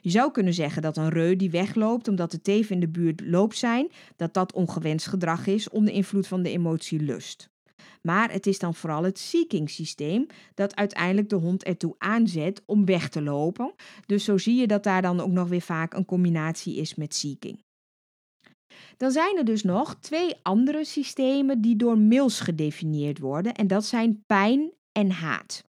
Je 0.00 0.10
zou 0.10 0.30
kunnen 0.30 0.54
zeggen 0.54 0.82
dat 0.82 0.96
een 0.96 1.08
reu 1.08 1.36
die 1.36 1.50
wegloopt 1.50 2.08
omdat 2.08 2.30
de 2.30 2.40
teven 2.40 2.74
in 2.74 2.80
de 2.80 2.88
buurt 2.88 3.20
loopt 3.24 3.56
zijn, 3.56 3.88
dat 4.16 4.34
dat 4.34 4.52
ongewenst 4.52 5.06
gedrag 5.06 5.46
is 5.46 5.68
onder 5.68 5.94
invloed 5.94 6.26
van 6.26 6.42
de 6.42 6.50
emotie 6.50 7.00
lust. 7.00 7.50
Maar 8.02 8.32
het 8.32 8.46
is 8.46 8.58
dan 8.58 8.74
vooral 8.74 9.02
het 9.02 9.18
seeking 9.18 9.70
systeem 9.70 10.26
dat 10.54 10.76
uiteindelijk 10.76 11.28
de 11.28 11.36
hond 11.36 11.64
ertoe 11.64 11.94
aanzet 11.98 12.62
om 12.66 12.84
weg 12.84 13.08
te 13.08 13.22
lopen. 13.22 13.74
Dus 14.06 14.24
zo 14.24 14.38
zie 14.38 14.56
je 14.56 14.66
dat 14.66 14.82
daar 14.82 15.02
dan 15.02 15.20
ook 15.20 15.30
nog 15.30 15.48
weer 15.48 15.60
vaak 15.60 15.94
een 15.94 16.04
combinatie 16.04 16.76
is 16.76 16.94
met 16.94 17.14
seeking. 17.14 17.66
Dan 18.96 19.10
zijn 19.10 19.36
er 19.36 19.44
dus 19.44 19.62
nog 19.62 19.94
twee 20.00 20.34
andere 20.42 20.84
systemen 20.84 21.60
die 21.60 21.76
door 21.76 21.98
Mills 21.98 22.40
gedefinieerd 22.40 23.18
worden 23.18 23.54
en 23.54 23.66
dat 23.66 23.84
zijn 23.84 24.22
pijn 24.26 24.72
en 24.92 25.10
haat. 25.10 25.66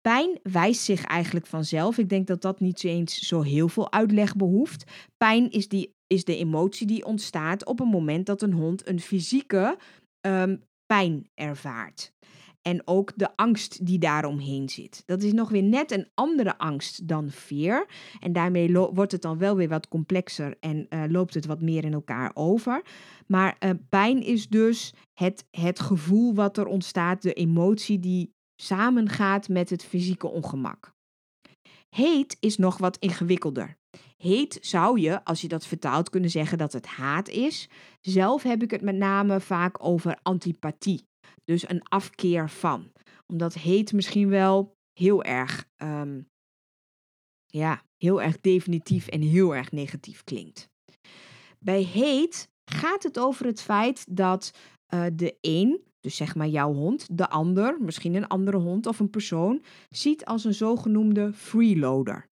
Pijn 0.00 0.38
wijst 0.42 0.82
zich 0.82 1.04
eigenlijk 1.04 1.46
vanzelf. 1.46 1.98
Ik 1.98 2.08
denk 2.08 2.26
dat 2.26 2.42
dat 2.42 2.60
niet 2.60 2.84
eens 2.84 3.18
zo 3.18 3.42
heel 3.42 3.68
veel 3.68 3.92
uitleg 3.92 4.36
behoeft. 4.36 4.84
Pijn 5.16 5.50
is, 5.50 5.68
die, 5.68 5.94
is 6.06 6.24
de 6.24 6.36
emotie 6.36 6.86
die 6.86 7.04
ontstaat 7.04 7.64
op 7.64 7.78
het 7.78 7.90
moment 7.90 8.26
dat 8.26 8.42
een 8.42 8.52
hond 8.52 8.88
een 8.88 9.00
fysieke 9.00 9.78
ehm, 10.20 10.56
pijn 10.86 11.28
ervaart. 11.34 12.12
En 12.62 12.82
ook 12.84 13.12
de 13.16 13.36
angst 13.36 13.86
die 13.86 13.98
daaromheen 13.98 14.68
zit. 14.68 15.02
Dat 15.06 15.22
is 15.22 15.32
nog 15.32 15.48
weer 15.48 15.62
net 15.62 15.90
een 15.92 16.08
andere 16.14 16.58
angst 16.58 17.08
dan 17.08 17.30
fear. 17.30 17.88
En 18.20 18.32
daarmee 18.32 18.72
wordt 18.72 19.12
het 19.12 19.22
dan 19.22 19.38
wel 19.38 19.56
weer 19.56 19.68
wat 19.68 19.88
complexer 19.88 20.56
en 20.60 20.86
uh, 20.90 21.04
loopt 21.08 21.34
het 21.34 21.46
wat 21.46 21.60
meer 21.60 21.84
in 21.84 21.92
elkaar 21.92 22.30
over. 22.34 22.82
Maar 23.26 23.56
uh, 23.60 23.70
pijn 23.88 24.22
is 24.22 24.48
dus 24.48 24.94
het, 25.14 25.44
het 25.50 25.80
gevoel 25.80 26.34
wat 26.34 26.56
er 26.56 26.66
ontstaat, 26.66 27.22
de 27.22 27.32
emotie 27.32 27.98
die 27.98 28.34
samengaat 28.62 29.48
met 29.48 29.70
het 29.70 29.84
fysieke 29.84 30.28
ongemak. 30.28 30.96
Heet 31.88 32.36
is 32.40 32.56
nog 32.56 32.78
wat 32.78 32.96
ingewikkelder. 32.96 33.76
Heet 34.16 34.58
zou 34.60 35.00
je, 35.00 35.24
als 35.24 35.40
je 35.40 35.48
dat 35.48 35.66
vertaalt, 35.66 36.10
kunnen 36.10 36.30
zeggen 36.30 36.58
dat 36.58 36.72
het 36.72 36.86
haat 36.86 37.28
is. 37.28 37.68
Zelf 38.00 38.42
heb 38.42 38.62
ik 38.62 38.70
het 38.70 38.82
met 38.82 38.96
name 38.96 39.40
vaak 39.40 39.84
over 39.84 40.18
antipathie. 40.22 41.07
Dus 41.48 41.68
een 41.68 41.82
afkeer 41.82 42.50
van. 42.50 42.92
Omdat 43.26 43.54
heet 43.54 43.92
misschien 43.92 44.28
wel 44.28 44.76
heel 44.92 45.22
erg, 45.22 45.68
um, 45.76 46.28
ja, 47.46 47.82
heel 47.96 48.22
erg 48.22 48.40
definitief 48.40 49.06
en 49.06 49.22
heel 49.22 49.54
erg 49.54 49.72
negatief 49.72 50.24
klinkt. 50.24 50.68
Bij 51.58 51.82
heet 51.82 52.48
gaat 52.64 53.02
het 53.02 53.18
over 53.18 53.46
het 53.46 53.60
feit 53.60 54.16
dat 54.16 54.50
uh, 54.94 55.06
de 55.12 55.36
een 55.40 55.86
dus 56.00 56.16
zeg 56.16 56.34
maar 56.34 56.46
jouw 56.46 56.72
hond, 56.72 57.18
de 57.18 57.28
ander, 57.28 57.76
misschien 57.80 58.14
een 58.14 58.26
andere 58.26 58.56
hond 58.56 58.86
of 58.86 59.00
een 59.00 59.10
persoon, 59.10 59.62
ziet 59.90 60.24
als 60.24 60.44
een 60.44 60.54
zogenoemde 60.54 61.32
freeloader. 61.32 62.26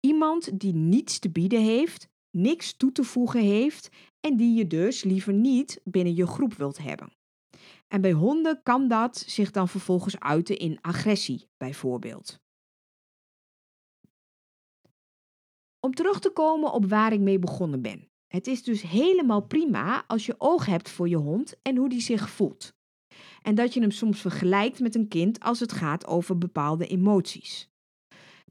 Iemand 0.00 0.60
die 0.60 0.74
niets 0.74 1.18
te 1.18 1.30
bieden 1.30 1.62
heeft, 1.62 2.08
niks 2.36 2.76
toe 2.76 2.92
te 2.92 3.04
voegen 3.04 3.40
heeft 3.40 3.88
en 4.20 4.36
die 4.36 4.54
je 4.54 4.66
dus 4.66 5.04
liever 5.04 5.32
niet 5.32 5.80
binnen 5.84 6.14
je 6.14 6.26
groep 6.26 6.54
wilt 6.54 6.78
hebben. 6.78 7.12
En 7.92 8.00
bij 8.00 8.12
honden 8.12 8.62
kan 8.62 8.88
dat 8.88 9.18
zich 9.18 9.50
dan 9.50 9.68
vervolgens 9.68 10.18
uiten 10.18 10.58
in 10.58 10.78
agressie, 10.80 11.48
bijvoorbeeld. 11.56 12.40
Om 15.80 15.94
terug 15.94 16.20
te 16.20 16.30
komen 16.30 16.72
op 16.72 16.86
waar 16.86 17.12
ik 17.12 17.20
mee 17.20 17.38
begonnen 17.38 17.82
ben. 17.82 18.08
Het 18.26 18.46
is 18.46 18.62
dus 18.62 18.82
helemaal 18.82 19.46
prima 19.46 20.04
als 20.06 20.26
je 20.26 20.34
oog 20.38 20.66
hebt 20.66 20.90
voor 20.90 21.08
je 21.08 21.16
hond 21.16 21.62
en 21.62 21.76
hoe 21.76 21.88
die 21.88 22.00
zich 22.00 22.30
voelt 22.30 22.78
en 23.42 23.54
dat 23.54 23.74
je 23.74 23.80
hem 23.80 23.90
soms 23.90 24.20
vergelijkt 24.20 24.80
met 24.80 24.94
een 24.94 25.08
kind 25.08 25.40
als 25.40 25.60
het 25.60 25.72
gaat 25.72 26.06
over 26.06 26.38
bepaalde 26.38 26.86
emoties. 26.86 27.68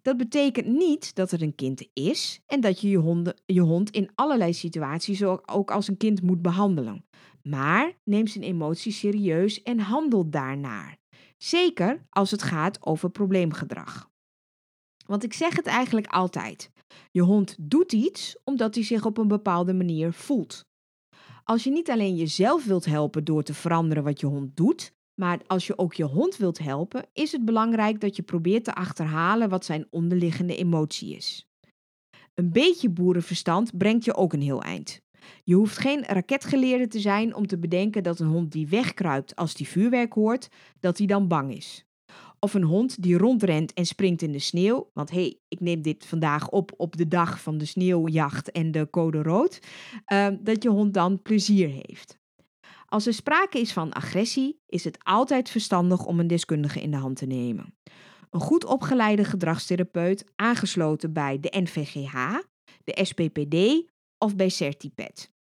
Dat 0.02 0.18
betekent 0.18 0.68
niet 0.68 1.16
dat 1.16 1.32
er 1.32 1.42
een 1.42 1.56
kind 1.56 1.88
is 1.94 2.42
en 2.46 2.62
dat 2.62 2.82
je 2.82 2.90
je, 2.90 2.98
honden, 2.98 3.42
je 3.46 3.62
hond 3.62 3.90
in 3.90 4.10
allerlei 4.16 4.54
situaties 4.54 5.24
ook 5.24 5.72
als 5.72 5.88
een 5.88 5.98
kind 5.98 6.22
moet 6.22 6.42
behandelen. 6.42 7.06
Maar 7.44 7.94
neem 8.04 8.28
zijn 8.28 8.44
emoties 8.44 9.00
serieus 9.00 9.64
en 9.64 9.80
handel 9.80 10.30
daarnaar. 10.30 10.98
Zeker 11.38 12.06
als 12.10 12.32
het 12.32 12.44
gaat 12.44 12.86
over 12.86 13.10
probleemgedrag. 13.10 14.10
Want 15.06 15.24
ik 15.24 15.34
zeg 15.34 15.56
het 15.56 15.66
eigenlijk 15.66 16.08
altijd: 16.08 16.72
je 17.12 17.22
hond 17.22 17.56
doet 17.60 17.92
iets 17.92 18.38
omdat 18.44 18.76
hij 18.76 18.84
zich 18.84 19.06
op 19.06 19.18
een 19.18 19.28
bepaalde 19.28 19.74
manier 19.74 20.14
voelt. 20.14 20.66
Als 21.44 21.64
je 21.64 21.72
niet 21.72 21.90
alleen 21.90 22.16
jezelf 22.16 22.66
wilt 22.66 22.86
helpen 22.86 23.24
door 23.24 23.44
te 23.44 23.54
veranderen 23.54 24.04
wat 24.04 24.20
je 24.20 24.26
hond 24.26 24.56
doet, 24.56 24.94
maar 25.20 25.40
als 25.48 25.68
je 25.68 25.78
ook 25.78 25.94
je 25.94 26.04
hond 26.04 26.38
wilt 26.38 26.60
helpen, 26.60 27.06
is 27.14 27.32
het 27.32 27.46
belangrijk 27.46 28.02
dat 28.02 28.16
je 28.16 28.22
probeert 28.22 28.64
te 28.64 28.76
achterhalen 28.76 29.50
wat 29.50 29.66
zijn 29.66 29.88
onderliggende 29.90 30.56
emotie 30.56 31.16
is. 31.16 31.48
Een 32.34 32.52
beetje 32.52 32.90
boerenverstand 32.90 33.78
brengt 33.78 34.06
je 34.06 34.16
ook 34.16 34.34
een 34.34 34.42
heel 34.42 34.62
eind. 34.62 35.02
Je 35.44 35.56
hoeft 35.56 35.78
geen 35.78 36.06
raketgeleerde 36.06 36.88
te 36.88 37.00
zijn 37.00 37.36
om 37.36 37.48
te 37.48 37.58
bedenken 37.58 38.04
dat 38.04 38.20
een 38.20 38.28
hond 38.28 38.52
die 38.52 38.68
wegkruipt 38.68 39.36
als 39.36 39.54
die 39.54 39.68
vuurwerk 39.68 40.14
hoort, 40.14 40.50
dat 40.80 40.98
hij 40.98 41.08
dan 41.08 41.28
bang 41.28 41.56
is. 41.56 41.86
Of 42.40 42.54
een 42.54 42.64
hond 42.64 43.02
die 43.02 43.18
rondrent 43.18 43.74
en 43.74 43.86
springt 43.86 44.22
in 44.22 44.32
de 44.32 44.40
sneeuw. 44.40 44.90
Want 44.94 45.10
hé, 45.10 45.22
hey, 45.22 45.40
ik 45.48 45.60
neem 45.60 45.82
dit 45.82 46.06
vandaag 46.06 46.50
op 46.50 46.72
op 46.78 46.98
de 46.98 47.08
dag 47.08 47.42
van 47.42 47.58
de 47.58 47.66
sneeuwjacht 47.66 48.52
en 48.52 48.72
de 48.72 48.90
code 48.90 49.22
rood. 49.22 49.60
Uh, 50.14 50.28
dat 50.40 50.64
je 50.64 50.70
hond 50.70 50.94
dan 50.94 51.22
plezier 51.22 51.70
heeft. 51.70 52.20
Als 52.86 53.08
er 53.08 53.14
sprake 53.14 53.60
is 53.60 53.74
van 53.74 53.94
agressie, 53.94 54.60
is 54.66 54.84
het 54.84 54.98
altijd 55.04 55.50
verstandig 55.50 56.06
om 56.06 56.20
een 56.20 56.28
deskundige 56.28 56.82
in 56.82 56.92
de 56.92 56.98
hand 56.98 57.18
te 57.18 57.26
nemen. 57.26 57.78
Een 58.30 58.40
goed 58.40 58.66
opgeleide 58.66 59.24
gedragstherapeut 59.24 60.26
aangesloten 60.36 61.14
bij 61.14 61.40
de 61.40 61.54
NVGH, 61.60 62.38
de 62.84 63.00
SPPD 63.04 63.88
of 64.20 64.36
bij 64.36 64.50
Certipet. 64.50 65.32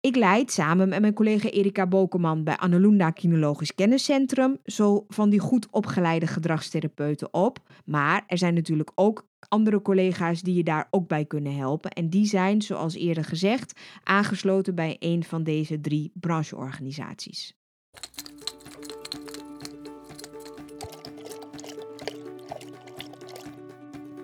Ik 0.00 0.16
leid 0.16 0.52
samen 0.52 0.88
met 0.88 1.00
mijn 1.00 1.14
collega 1.14 1.48
Erika 1.48 1.86
Bokeman 1.86 2.44
bij 2.44 2.56
Annelunda 2.56 3.10
Kinologisch 3.10 3.74
Kenniscentrum 3.74 4.58
zo 4.64 5.04
van 5.08 5.30
die 5.30 5.38
goed 5.38 5.70
opgeleide 5.70 6.26
gedragstherapeuten 6.26 7.34
op. 7.34 7.58
Maar 7.84 8.24
er 8.26 8.38
zijn 8.38 8.54
natuurlijk 8.54 8.92
ook 8.94 9.28
andere 9.48 9.82
collega's 9.82 10.42
die 10.42 10.54
je 10.54 10.62
daar 10.62 10.86
ook 10.90 11.08
bij 11.08 11.24
kunnen 11.24 11.56
helpen. 11.56 11.90
En 11.90 12.10
die 12.10 12.26
zijn, 12.26 12.62
zoals 12.62 12.94
eerder 12.94 13.24
gezegd, 13.24 13.80
aangesloten 14.02 14.74
bij 14.74 14.96
een 14.98 15.24
van 15.24 15.42
deze 15.42 15.80
drie 15.80 16.12
brancheorganisaties. 16.14 17.54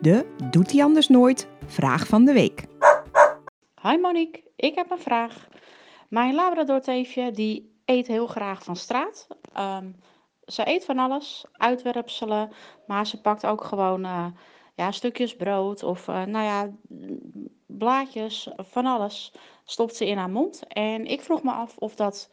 De 0.01 0.27
Doet 0.51 0.73
hij 0.73 0.83
anders 0.83 1.09
nooit? 1.09 1.49
Vraag 1.67 2.07
van 2.07 2.25
de 2.25 2.33
week. 2.33 2.71
Hi 3.83 3.97
Monique, 3.97 4.43
ik 4.57 4.75
heb 4.75 4.91
een 4.91 4.99
vraag. 4.99 5.49
Mijn 6.09 6.35
Labrador-teefje 6.35 7.31
die 7.31 7.81
eet 7.85 8.07
heel 8.07 8.27
graag 8.27 8.65
van 8.65 8.77
straat. 8.77 9.27
Ehm, 9.53 9.91
ze 10.47 10.69
eet 10.69 10.85
van 10.85 10.99
alles, 10.99 11.45
uitwerpselen, 11.53 12.53
maar 12.87 13.07
ze 13.07 13.21
pakt 13.21 13.47
ook 13.47 13.65
gewoon 13.65 14.05
uh, 14.05 14.27
ja, 14.75 14.91
stukjes 14.91 15.37
brood 15.37 15.83
of 15.83 16.09
uh, 16.09 16.25
nou 16.25 16.45
ja, 16.45 16.71
blaadjes, 17.67 18.49
van 18.57 18.87
alles 18.87 19.33
stopt 19.65 19.97
ze 19.97 20.07
in 20.07 20.17
haar 20.17 20.31
mond. 20.31 20.67
En 20.67 21.07
ik 21.07 21.21
vroeg 21.21 21.43
me 21.43 21.53
af 21.53 21.77
of 21.77 21.95
dat 21.95 22.31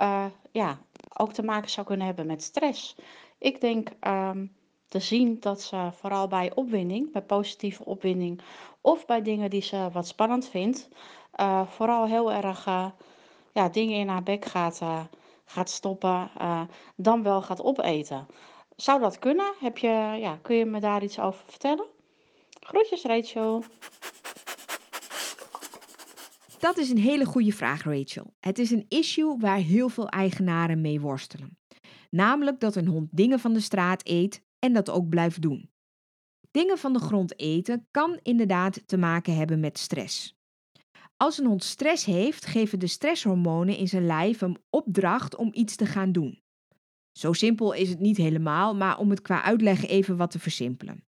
uh, 0.00 0.26
ja, 0.52 0.78
ook 1.18 1.32
te 1.32 1.42
maken 1.42 1.70
zou 1.70 1.86
kunnen 1.86 2.06
hebben 2.06 2.26
met 2.26 2.42
stress. 2.42 2.96
Ik 3.38 3.60
denk 3.60 3.88
um, 4.06 4.56
te 4.94 5.00
zien 5.00 5.36
dat 5.40 5.62
ze 5.62 5.90
vooral 5.94 6.28
bij 6.28 6.54
opwinding, 6.54 7.12
bij 7.12 7.22
positieve 7.22 7.84
opwinding 7.84 8.40
of 8.80 9.06
bij 9.06 9.22
dingen 9.22 9.50
die 9.50 9.62
ze 9.62 9.88
wat 9.92 10.06
spannend 10.06 10.48
vindt, 10.48 10.88
vooral 11.66 12.06
heel 12.06 12.32
erg 12.32 12.64
ja, 13.52 13.68
dingen 13.68 13.98
in 13.98 14.08
haar 14.08 14.22
bek 14.22 14.44
gaat, 14.44 14.80
uh, 14.82 15.04
gaat 15.44 15.70
stoppen, 15.70 16.30
dan 16.96 17.22
wel 17.22 17.42
gaat 17.42 17.62
opeten. 17.62 18.26
Zou 18.76 19.00
dat 19.00 19.18
kunnen? 19.18 19.54
Heb 19.60 19.78
je, 19.78 20.16
ja, 20.20 20.38
kun 20.42 20.56
je 20.56 20.64
me 20.64 20.80
daar 20.80 21.02
iets 21.02 21.18
over 21.18 21.44
vertellen? 21.46 21.86
Groetjes 22.60 23.02
Rachel. 23.02 23.64
Dat 26.58 26.76
is 26.76 26.90
een 26.90 26.98
hele 26.98 27.24
goede 27.24 27.52
vraag, 27.52 27.84
Rachel. 27.84 28.34
Het 28.40 28.58
is 28.58 28.70
een 28.70 28.86
issue 28.88 29.36
waar 29.38 29.58
heel 29.58 29.88
veel 29.88 30.08
eigenaren 30.08 30.80
mee 30.80 31.00
worstelen. 31.00 31.58
Namelijk 32.10 32.60
dat 32.60 32.76
een 32.76 32.86
hond 32.86 33.08
dingen 33.12 33.40
van 33.40 33.52
de 33.52 33.60
straat 33.60 34.08
eet 34.08 34.42
en 34.64 34.72
dat 34.72 34.90
ook 34.90 35.08
blijft 35.08 35.42
doen. 35.42 35.70
Dingen 36.50 36.78
van 36.78 36.92
de 36.92 36.98
grond 36.98 37.38
eten 37.38 37.86
kan 37.90 38.18
inderdaad 38.22 38.82
te 38.86 38.96
maken 38.96 39.36
hebben 39.36 39.60
met 39.60 39.78
stress. 39.78 40.36
Als 41.16 41.38
een 41.38 41.46
hond 41.46 41.64
stress 41.64 42.04
heeft, 42.04 42.46
geven 42.46 42.78
de 42.78 42.86
stresshormonen 42.86 43.76
in 43.76 43.88
zijn 43.88 44.06
lijf 44.06 44.40
hem 44.40 44.56
opdracht 44.70 45.36
om 45.36 45.50
iets 45.52 45.76
te 45.76 45.86
gaan 45.86 46.12
doen. 46.12 46.42
Zo 47.18 47.32
simpel 47.32 47.72
is 47.72 47.88
het 47.88 47.98
niet 48.00 48.16
helemaal, 48.16 48.74
maar 48.74 48.98
om 48.98 49.10
het 49.10 49.22
qua 49.22 49.42
uitleg 49.42 49.86
even 49.86 50.16
wat 50.16 50.30
te 50.30 50.38
versimpelen. 50.38 51.04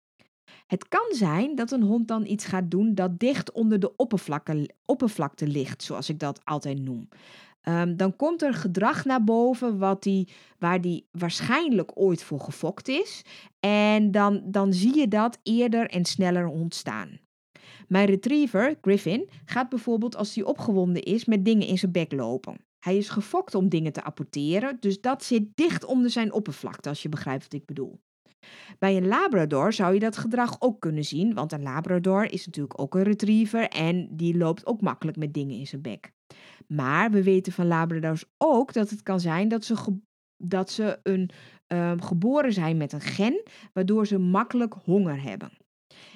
Het 0.67 0.89
kan 0.89 1.07
zijn 1.11 1.55
dat 1.55 1.71
een 1.71 1.83
hond 1.83 2.09
dan 2.09 2.27
iets 2.27 2.45
gaat 2.45 2.71
doen 2.71 2.95
dat 2.95 3.19
dicht 3.19 3.53
onder 3.53 3.81
de 3.81 3.97
oppervlakte, 3.97 4.75
oppervlakte 4.85 5.47
ligt, 5.47 5.83
zoals 5.83 6.09
ik 6.09 6.19
dat 6.19 6.45
altijd 6.45 6.81
noem. 6.81 7.09
Um, 7.69 7.97
dan 7.97 8.17
komt 8.17 8.43
er 8.43 8.55
gedrag 8.55 9.05
naar 9.05 9.25
boven 9.25 9.79
wat 9.79 10.03
die, 10.03 10.29
waar 10.59 10.81
die 10.81 11.07
waarschijnlijk 11.11 11.91
ooit 11.95 12.23
voor 12.23 12.41
gefokt 12.41 12.89
is. 12.89 13.23
En 13.61 14.11
dan, 14.11 14.43
dan 14.45 14.73
zie 14.73 14.97
je 14.97 15.09
dat 15.09 15.39
eerder 15.43 15.91
en 15.91 16.05
sneller 16.05 16.47
ontstaan. 16.47 17.21
Mijn 17.89 18.07
retriever, 18.07 18.79
Griffin, 18.81 19.29
gaat 19.45 19.69
bijvoorbeeld 19.69 20.17
als 20.17 20.35
hij 20.35 20.45
opgewonden 20.45 21.03
is 21.03 21.25
met 21.25 21.45
dingen 21.45 21.67
in 21.67 21.79
zijn 21.79 21.93
bek 21.93 22.13
lopen. 22.13 22.57
Hij 22.79 22.97
is 22.97 23.09
gefokt 23.09 23.55
om 23.55 23.69
dingen 23.69 23.93
te 23.93 24.05
apporteren, 24.05 24.77
dus 24.81 25.01
dat 25.01 25.25
zit 25.25 25.45
dicht 25.55 25.85
onder 25.85 26.11
zijn 26.11 26.33
oppervlakte, 26.33 26.89
als 26.89 27.03
je 27.03 27.09
begrijpt 27.09 27.43
wat 27.43 27.53
ik 27.53 27.67
bedoel. 27.67 28.01
Bij 28.79 28.97
een 28.97 29.07
Labrador 29.07 29.73
zou 29.73 29.95
je 29.95 30.01
dat 30.01 30.17
gedrag 30.17 30.57
ook 30.59 30.81
kunnen 30.81 31.05
zien, 31.05 31.35
want 31.35 31.53
een 31.53 31.63
Labrador 31.63 32.33
is 32.33 32.47
natuurlijk 32.47 32.81
ook 32.81 32.95
een 32.95 33.03
retriever 33.03 33.69
en 33.69 34.09
die 34.11 34.37
loopt 34.37 34.67
ook 34.67 34.81
makkelijk 34.81 35.17
met 35.17 35.35
dingen 35.35 35.59
in 35.59 35.67
zijn 35.67 35.83
bek. 35.83 36.13
Maar 36.67 37.11
we 37.11 37.23
weten 37.23 37.53
van 37.53 37.67
Labradors 37.67 38.25
ook 38.39 38.73
dat 38.73 38.91
het 38.91 39.03
kan 39.03 39.21
zijn 39.21 39.49
dat 39.49 39.65
ze, 39.65 40.01
dat 40.37 40.71
ze 40.71 41.01
een, 41.03 41.31
uh, 41.73 41.93
geboren 41.97 42.53
zijn 42.53 42.77
met 42.77 42.93
een 42.93 43.01
gen, 43.01 43.43
waardoor 43.73 44.07
ze 44.07 44.19
makkelijk 44.19 44.75
honger 44.85 45.23
hebben. 45.23 45.51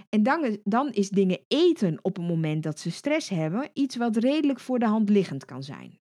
En 0.09 0.23
dan, 0.23 0.59
dan 0.65 0.93
is 0.93 1.09
dingen 1.09 1.41
eten 1.49 1.99
op 2.03 2.17
het 2.17 2.27
moment 2.27 2.63
dat 2.63 2.79
ze 2.79 2.91
stress 2.91 3.29
hebben 3.29 3.71
iets 3.73 3.97
wat 3.97 4.17
redelijk 4.17 4.61
voor 4.61 4.79
de 4.79 4.87
hand 4.87 5.09
liggend 5.09 5.45
kan 5.45 5.63
zijn. 5.63 5.99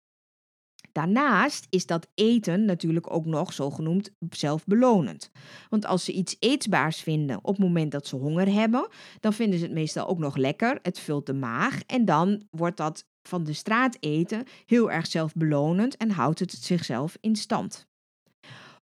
Daarnaast 0.92 1.66
is 1.70 1.86
dat 1.86 2.08
eten 2.14 2.64
natuurlijk 2.64 3.12
ook 3.12 3.26
nog 3.26 3.52
zogenoemd 3.52 4.10
zelfbelonend. 4.30 5.30
Want 5.68 5.86
als 5.86 6.04
ze 6.04 6.12
iets 6.12 6.36
eetbaars 6.38 7.00
vinden 7.00 7.38
op 7.38 7.54
het 7.56 7.64
moment 7.64 7.92
dat 7.92 8.06
ze 8.06 8.16
honger 8.16 8.52
hebben, 8.52 8.88
dan 9.20 9.32
vinden 9.32 9.58
ze 9.58 9.64
het 9.64 9.74
meestal 9.74 10.06
ook 10.06 10.18
nog 10.18 10.36
lekker. 10.36 10.78
Het 10.82 10.98
vult 10.98 11.26
de 11.26 11.34
maag 11.34 11.82
en 11.86 12.04
dan 12.04 12.42
wordt 12.50 12.76
dat 12.76 13.06
van 13.22 13.44
de 13.44 13.52
straat 13.52 13.96
eten 14.00 14.44
heel 14.66 14.90
erg 14.90 15.06
zelfbelonend 15.06 15.96
en 15.96 16.10
houdt 16.10 16.38
het 16.38 16.52
zichzelf 16.52 17.16
in 17.20 17.36
stand. 17.36 17.86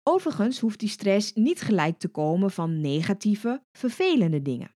Overigens 0.02 0.58
hoeft 0.58 0.78
die 0.78 0.88
stress 0.88 1.32
niet 1.32 1.60
gelijk 1.60 1.98
te 1.98 2.08
komen 2.08 2.50
van 2.50 2.80
negatieve, 2.80 3.62
vervelende 3.72 4.42
dingen. 4.42 4.70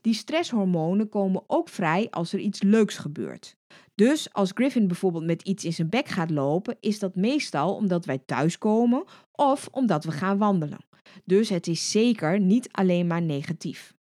Die 0.00 0.14
stresshormonen 0.14 1.08
komen 1.08 1.42
ook 1.46 1.68
vrij 1.68 2.10
als 2.10 2.32
er 2.32 2.38
iets 2.38 2.62
leuks 2.62 2.96
gebeurt. 2.96 3.56
Dus 3.94 4.32
als 4.32 4.50
Griffin 4.54 4.86
bijvoorbeeld 4.86 5.24
met 5.24 5.42
iets 5.42 5.64
in 5.64 5.72
zijn 5.72 5.88
bek 5.88 6.08
gaat 6.08 6.30
lopen, 6.30 6.76
is 6.80 6.98
dat 6.98 7.14
meestal 7.14 7.74
omdat 7.74 8.04
wij 8.04 8.18
thuiskomen 8.18 9.04
of 9.32 9.68
omdat 9.70 10.04
we 10.04 10.12
gaan 10.12 10.38
wandelen. 10.38 10.84
Dus 11.24 11.48
het 11.48 11.66
is 11.66 11.90
zeker 11.90 12.40
niet 12.40 12.68
alleen 12.72 13.06
maar 13.06 13.22
negatief. 13.22 13.94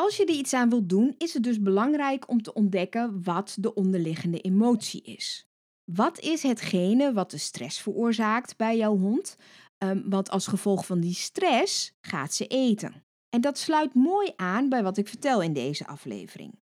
Als 0.00 0.16
je 0.16 0.24
er 0.24 0.34
iets 0.34 0.54
aan 0.54 0.68
wilt 0.68 0.88
doen, 0.88 1.14
is 1.18 1.34
het 1.34 1.42
dus 1.42 1.60
belangrijk 1.60 2.28
om 2.28 2.42
te 2.42 2.52
ontdekken 2.52 3.22
wat 3.22 3.56
de 3.60 3.74
onderliggende 3.74 4.40
emotie 4.40 5.02
is. 5.02 5.48
Wat 5.84 6.18
is 6.18 6.42
hetgene 6.42 7.12
wat 7.12 7.30
de 7.30 7.38
stress 7.38 7.80
veroorzaakt 7.80 8.56
bij 8.56 8.76
jouw 8.76 8.96
hond? 8.96 9.36
Um, 9.78 10.10
want 10.10 10.30
als 10.30 10.46
gevolg 10.46 10.86
van 10.86 11.00
die 11.00 11.14
stress 11.14 11.92
gaat 12.00 12.34
ze 12.34 12.46
eten. 12.46 13.04
En 13.28 13.40
dat 13.40 13.58
sluit 13.58 13.94
mooi 13.94 14.32
aan 14.36 14.68
bij 14.68 14.82
wat 14.82 14.96
ik 14.96 15.08
vertel 15.08 15.42
in 15.42 15.52
deze 15.52 15.86
aflevering. 15.86 16.58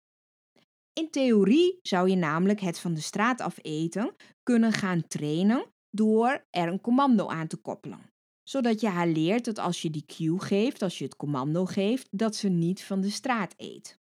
In 0.94 1.10
theorie 1.10 1.80
zou 1.82 2.10
je 2.10 2.16
namelijk 2.16 2.60
het 2.60 2.80
van 2.80 2.94
de 2.94 3.02
straat 3.02 3.42
af 3.42 3.58
eten 3.62 4.16
kunnen 4.44 4.72
gaan 4.72 5.08
trainen 5.08 5.66
door 5.90 6.46
er 6.50 6.68
een 6.68 6.82
commando 6.82 7.28
aan 7.28 7.48
te 7.48 7.58
koppelen. 7.58 8.15
Zodat 8.48 8.82
je 8.82 8.88
haar 8.88 9.08
leert 9.08 9.46
dat 9.46 9.60
als 9.60 9.82
je 9.82 9.90
die 9.90 10.06
cue 10.06 10.40
geeft, 10.40 10.82
als 10.82 10.98
je 10.98 11.04
het 11.04 11.16
commando 11.16 11.66
geeft, 11.66 12.08
dat 12.12 12.36
ze 12.36 12.50
niet 12.50 12.84
van 12.84 13.02
de 13.02 13.10
straat 13.10 13.54
eet. 13.58 14.00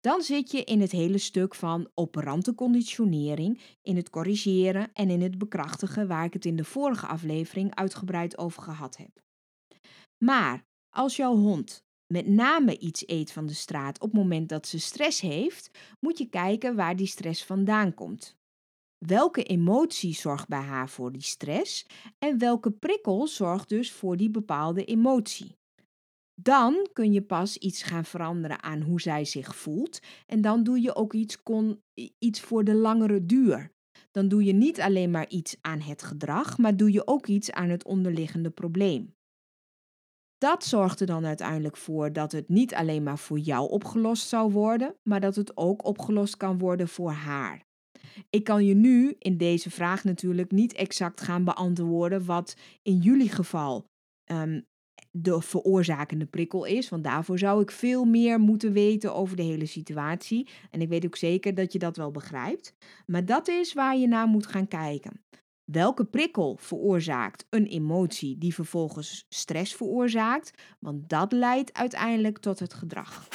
Dan 0.00 0.22
zit 0.22 0.50
je 0.50 0.64
in 0.64 0.80
het 0.80 0.90
hele 0.90 1.18
stuk 1.18 1.54
van 1.54 1.90
operante 1.94 2.54
conditionering, 2.54 3.60
in 3.82 3.96
het 3.96 4.10
corrigeren 4.10 4.92
en 4.92 5.10
in 5.10 5.22
het 5.22 5.38
bekrachtigen 5.38 6.08
waar 6.08 6.24
ik 6.24 6.32
het 6.32 6.44
in 6.44 6.56
de 6.56 6.64
vorige 6.64 7.06
aflevering 7.06 7.74
uitgebreid 7.74 8.38
over 8.38 8.62
gehad 8.62 8.96
heb. 8.96 9.22
Maar 10.24 10.66
als 10.90 11.16
jouw 11.16 11.36
hond 11.36 11.84
met 12.06 12.26
name 12.26 12.78
iets 12.78 13.08
eet 13.08 13.32
van 13.32 13.46
de 13.46 13.54
straat 13.54 14.00
op 14.00 14.08
het 14.10 14.20
moment 14.20 14.48
dat 14.48 14.66
ze 14.66 14.78
stress 14.78 15.20
heeft, 15.20 15.70
moet 16.00 16.18
je 16.18 16.28
kijken 16.28 16.76
waar 16.76 16.96
die 16.96 17.06
stress 17.06 17.44
vandaan 17.44 17.94
komt. 17.94 18.36
Welke 19.06 19.42
emotie 19.42 20.14
zorgt 20.14 20.48
bij 20.48 20.60
haar 20.60 20.88
voor 20.88 21.12
die 21.12 21.22
stress 21.22 21.86
en 22.18 22.38
welke 22.38 22.70
prikkel 22.70 23.26
zorgt 23.26 23.68
dus 23.68 23.92
voor 23.92 24.16
die 24.16 24.30
bepaalde 24.30 24.84
emotie? 24.84 25.56
Dan 26.34 26.88
kun 26.92 27.12
je 27.12 27.22
pas 27.22 27.56
iets 27.56 27.82
gaan 27.82 28.04
veranderen 28.04 28.62
aan 28.62 28.80
hoe 28.80 29.00
zij 29.00 29.24
zich 29.24 29.56
voelt 29.56 30.00
en 30.26 30.40
dan 30.40 30.62
doe 30.62 30.80
je 30.80 30.94
ook 30.94 31.12
iets, 31.12 31.42
kon, 31.42 31.82
iets 32.18 32.40
voor 32.40 32.64
de 32.64 32.74
langere 32.74 33.26
duur. 33.26 33.72
Dan 34.10 34.28
doe 34.28 34.44
je 34.44 34.52
niet 34.52 34.80
alleen 34.80 35.10
maar 35.10 35.28
iets 35.28 35.56
aan 35.60 35.80
het 35.80 36.02
gedrag, 36.02 36.58
maar 36.58 36.76
doe 36.76 36.92
je 36.92 37.06
ook 37.06 37.26
iets 37.26 37.52
aan 37.52 37.68
het 37.68 37.84
onderliggende 37.84 38.50
probleem. 38.50 39.14
Dat 40.38 40.64
zorgt 40.64 41.00
er 41.00 41.06
dan 41.06 41.26
uiteindelijk 41.26 41.76
voor 41.76 42.12
dat 42.12 42.32
het 42.32 42.48
niet 42.48 42.74
alleen 42.74 43.02
maar 43.02 43.18
voor 43.18 43.38
jou 43.38 43.70
opgelost 43.70 44.28
zou 44.28 44.52
worden, 44.52 44.94
maar 45.02 45.20
dat 45.20 45.34
het 45.34 45.56
ook 45.56 45.84
opgelost 45.84 46.36
kan 46.36 46.58
worden 46.58 46.88
voor 46.88 47.10
haar. 47.10 47.70
Ik 48.30 48.44
kan 48.44 48.64
je 48.64 48.74
nu 48.74 49.14
in 49.18 49.36
deze 49.36 49.70
vraag 49.70 50.04
natuurlijk 50.04 50.50
niet 50.50 50.72
exact 50.72 51.20
gaan 51.20 51.44
beantwoorden 51.44 52.24
wat 52.24 52.56
in 52.82 52.96
jullie 52.96 53.30
geval 53.30 53.86
um, 54.32 54.64
de 55.10 55.40
veroorzakende 55.40 56.26
prikkel 56.26 56.64
is, 56.64 56.88
want 56.88 57.04
daarvoor 57.04 57.38
zou 57.38 57.62
ik 57.62 57.70
veel 57.70 58.04
meer 58.04 58.40
moeten 58.40 58.72
weten 58.72 59.14
over 59.14 59.36
de 59.36 59.42
hele 59.42 59.66
situatie. 59.66 60.48
En 60.70 60.80
ik 60.80 60.88
weet 60.88 61.04
ook 61.04 61.16
zeker 61.16 61.54
dat 61.54 61.72
je 61.72 61.78
dat 61.78 61.96
wel 61.96 62.10
begrijpt. 62.10 62.74
Maar 63.06 63.24
dat 63.24 63.48
is 63.48 63.72
waar 63.72 63.96
je 63.96 64.08
naar 64.08 64.26
moet 64.26 64.46
gaan 64.46 64.68
kijken. 64.68 65.24
Welke 65.64 66.04
prikkel 66.04 66.56
veroorzaakt 66.60 67.46
een 67.50 67.66
emotie 67.66 68.38
die 68.38 68.54
vervolgens 68.54 69.26
stress 69.28 69.74
veroorzaakt? 69.74 70.50
Want 70.78 71.08
dat 71.08 71.32
leidt 71.32 71.72
uiteindelijk 71.72 72.38
tot 72.38 72.58
het 72.58 72.74
gedrag. 72.74 73.28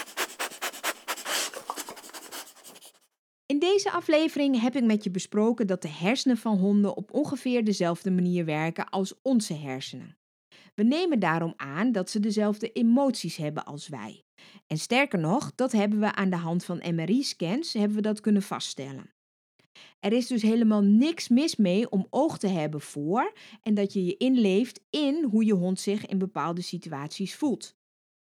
In 3.48 3.60
deze 3.60 3.92
aflevering 3.92 4.62
heb 4.62 4.76
ik 4.76 4.84
met 4.84 5.04
je 5.04 5.12
besproken 5.12 5.68
dat 5.68 5.82
de 5.82 5.90
hersenen 5.90 6.38
van 6.38 6.58
honden 6.58 6.98
op 6.98 7.14
ongeveer 7.14 7.64
dezelfde 7.64 8.12
manier 8.12 8.46
werken 8.46 8.90
als 8.90 9.14
onze 9.22 9.54
hersenen. 9.54 10.18
We 10.76 10.84
nemen 10.84 11.20
daarom 11.20 11.54
aan 11.56 11.92
dat 11.92 12.10
ze 12.10 12.20
dezelfde 12.20 12.72
emoties 12.72 13.36
hebben 13.36 13.66
als 13.66 13.88
wij. 13.88 14.24
En 14.68 14.78
sterker 14.78 15.20
nog, 15.20 15.56
dat 15.56 15.72
hebben 15.72 16.00
we 16.00 16.16
aan 16.16 16.30
de 16.30 16.36
hand 16.36 16.66
van 16.66 16.96
MRI-scans 16.96 17.74
hebben 17.74 17.96
we 17.96 18.02
dat 18.02 18.20
kunnen 18.20 18.42
vaststellen. 18.42 19.14
Er 20.00 20.14
is 20.14 20.28
dus 20.28 20.42
helemaal 20.42 20.82
niks 20.82 21.28
mis 21.28 21.56
mee 21.56 21.90
om 21.90 22.08
oog 22.10 22.38
te 22.38 22.48
hebben 22.48 22.82
voor 22.82 23.34
en 23.62 23.74
dat 23.74 23.94
je 23.94 24.06
je 24.06 24.18
inleeft 24.18 24.82
in 24.90 25.24
hoe 25.24 25.46
je 25.46 25.54
hond 25.54 25.80
zich 25.80 26.06
in 26.06 26.18
bepaalde 26.18 26.62
situaties 26.62 27.36
voelt. 27.36 27.76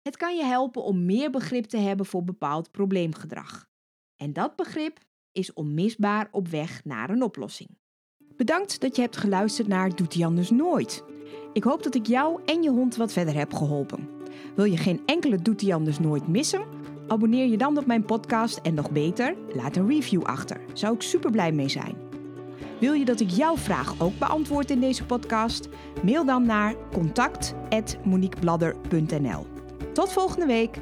Het 0.02 0.18
kan 0.18 0.36
je 0.36 0.44
helpen 0.44 0.84
om 0.84 1.06
meer 1.06 1.30
begrip 1.30 1.66
te 1.66 1.78
hebben 1.78 2.06
voor 2.06 2.24
bepaald 2.24 2.72
probleemgedrag. 2.72 3.71
En 4.22 4.34
dat 4.34 4.56
begrip 4.56 5.00
is 5.32 5.54
onmisbaar 5.54 6.28
op 6.32 6.48
weg 6.48 6.82
naar 6.84 7.10
een 7.10 7.24
oplossing. 7.24 7.70
Bedankt 8.36 8.82
dat 8.82 8.96
je 8.96 9.02
hebt 9.02 9.18
geluisterd 9.18 9.68
naar 9.68 9.96
Doet 9.96 10.14
hij 10.14 10.26
anders 10.26 10.50
nooit. 10.50 11.04
Ik 11.54 11.64
hoop 11.64 11.84
dat 11.84 11.96
ik 11.96 12.08
jou 12.08 12.42
en 12.46 12.64
je 12.64 12.70
hond 12.70 12.96
wat 12.96 13.14
verder 13.14 13.34
heb 13.34 13.54
geholpen. 13.54 14.10
Wil 14.56 14.66
je 14.66 14.78
geen 14.78 15.02
enkele 15.06 15.38
Doet 15.38 15.62
hij 15.62 15.74
anders 15.74 16.00
nooit 16.00 16.28
missen? 16.28 16.66
Abonneer 17.08 17.48
je 17.48 17.58
dan 17.58 17.78
op 17.78 17.86
mijn 17.86 18.06
podcast 18.06 18.58
en 18.58 18.74
nog 18.74 18.92
beter, 18.92 19.36
laat 19.54 19.76
een 19.76 19.88
review 19.88 20.24
achter. 20.24 20.62
Zou 20.74 20.96
ik 20.96 21.02
super 21.02 21.32
blij 21.32 21.52
mee 21.52 21.70
zijn. 21.70 21.96
Wil 22.80 22.94
je 22.94 23.06
dat 23.06 23.20
ik 23.20 23.30
jouw 23.30 23.58
vraag 23.58 24.02
ook 24.02 24.20
beantwoord 24.20 24.72
in 24.72 24.80
deze 24.80 25.06
podcast? 25.06 25.68
Mail 26.04 26.26
dan 26.26 26.46
naar 26.46 26.76
contact@moniquebladder.nl. 26.92 29.46
Tot 29.94 30.12
volgende 30.12 30.46
week. 30.46 30.78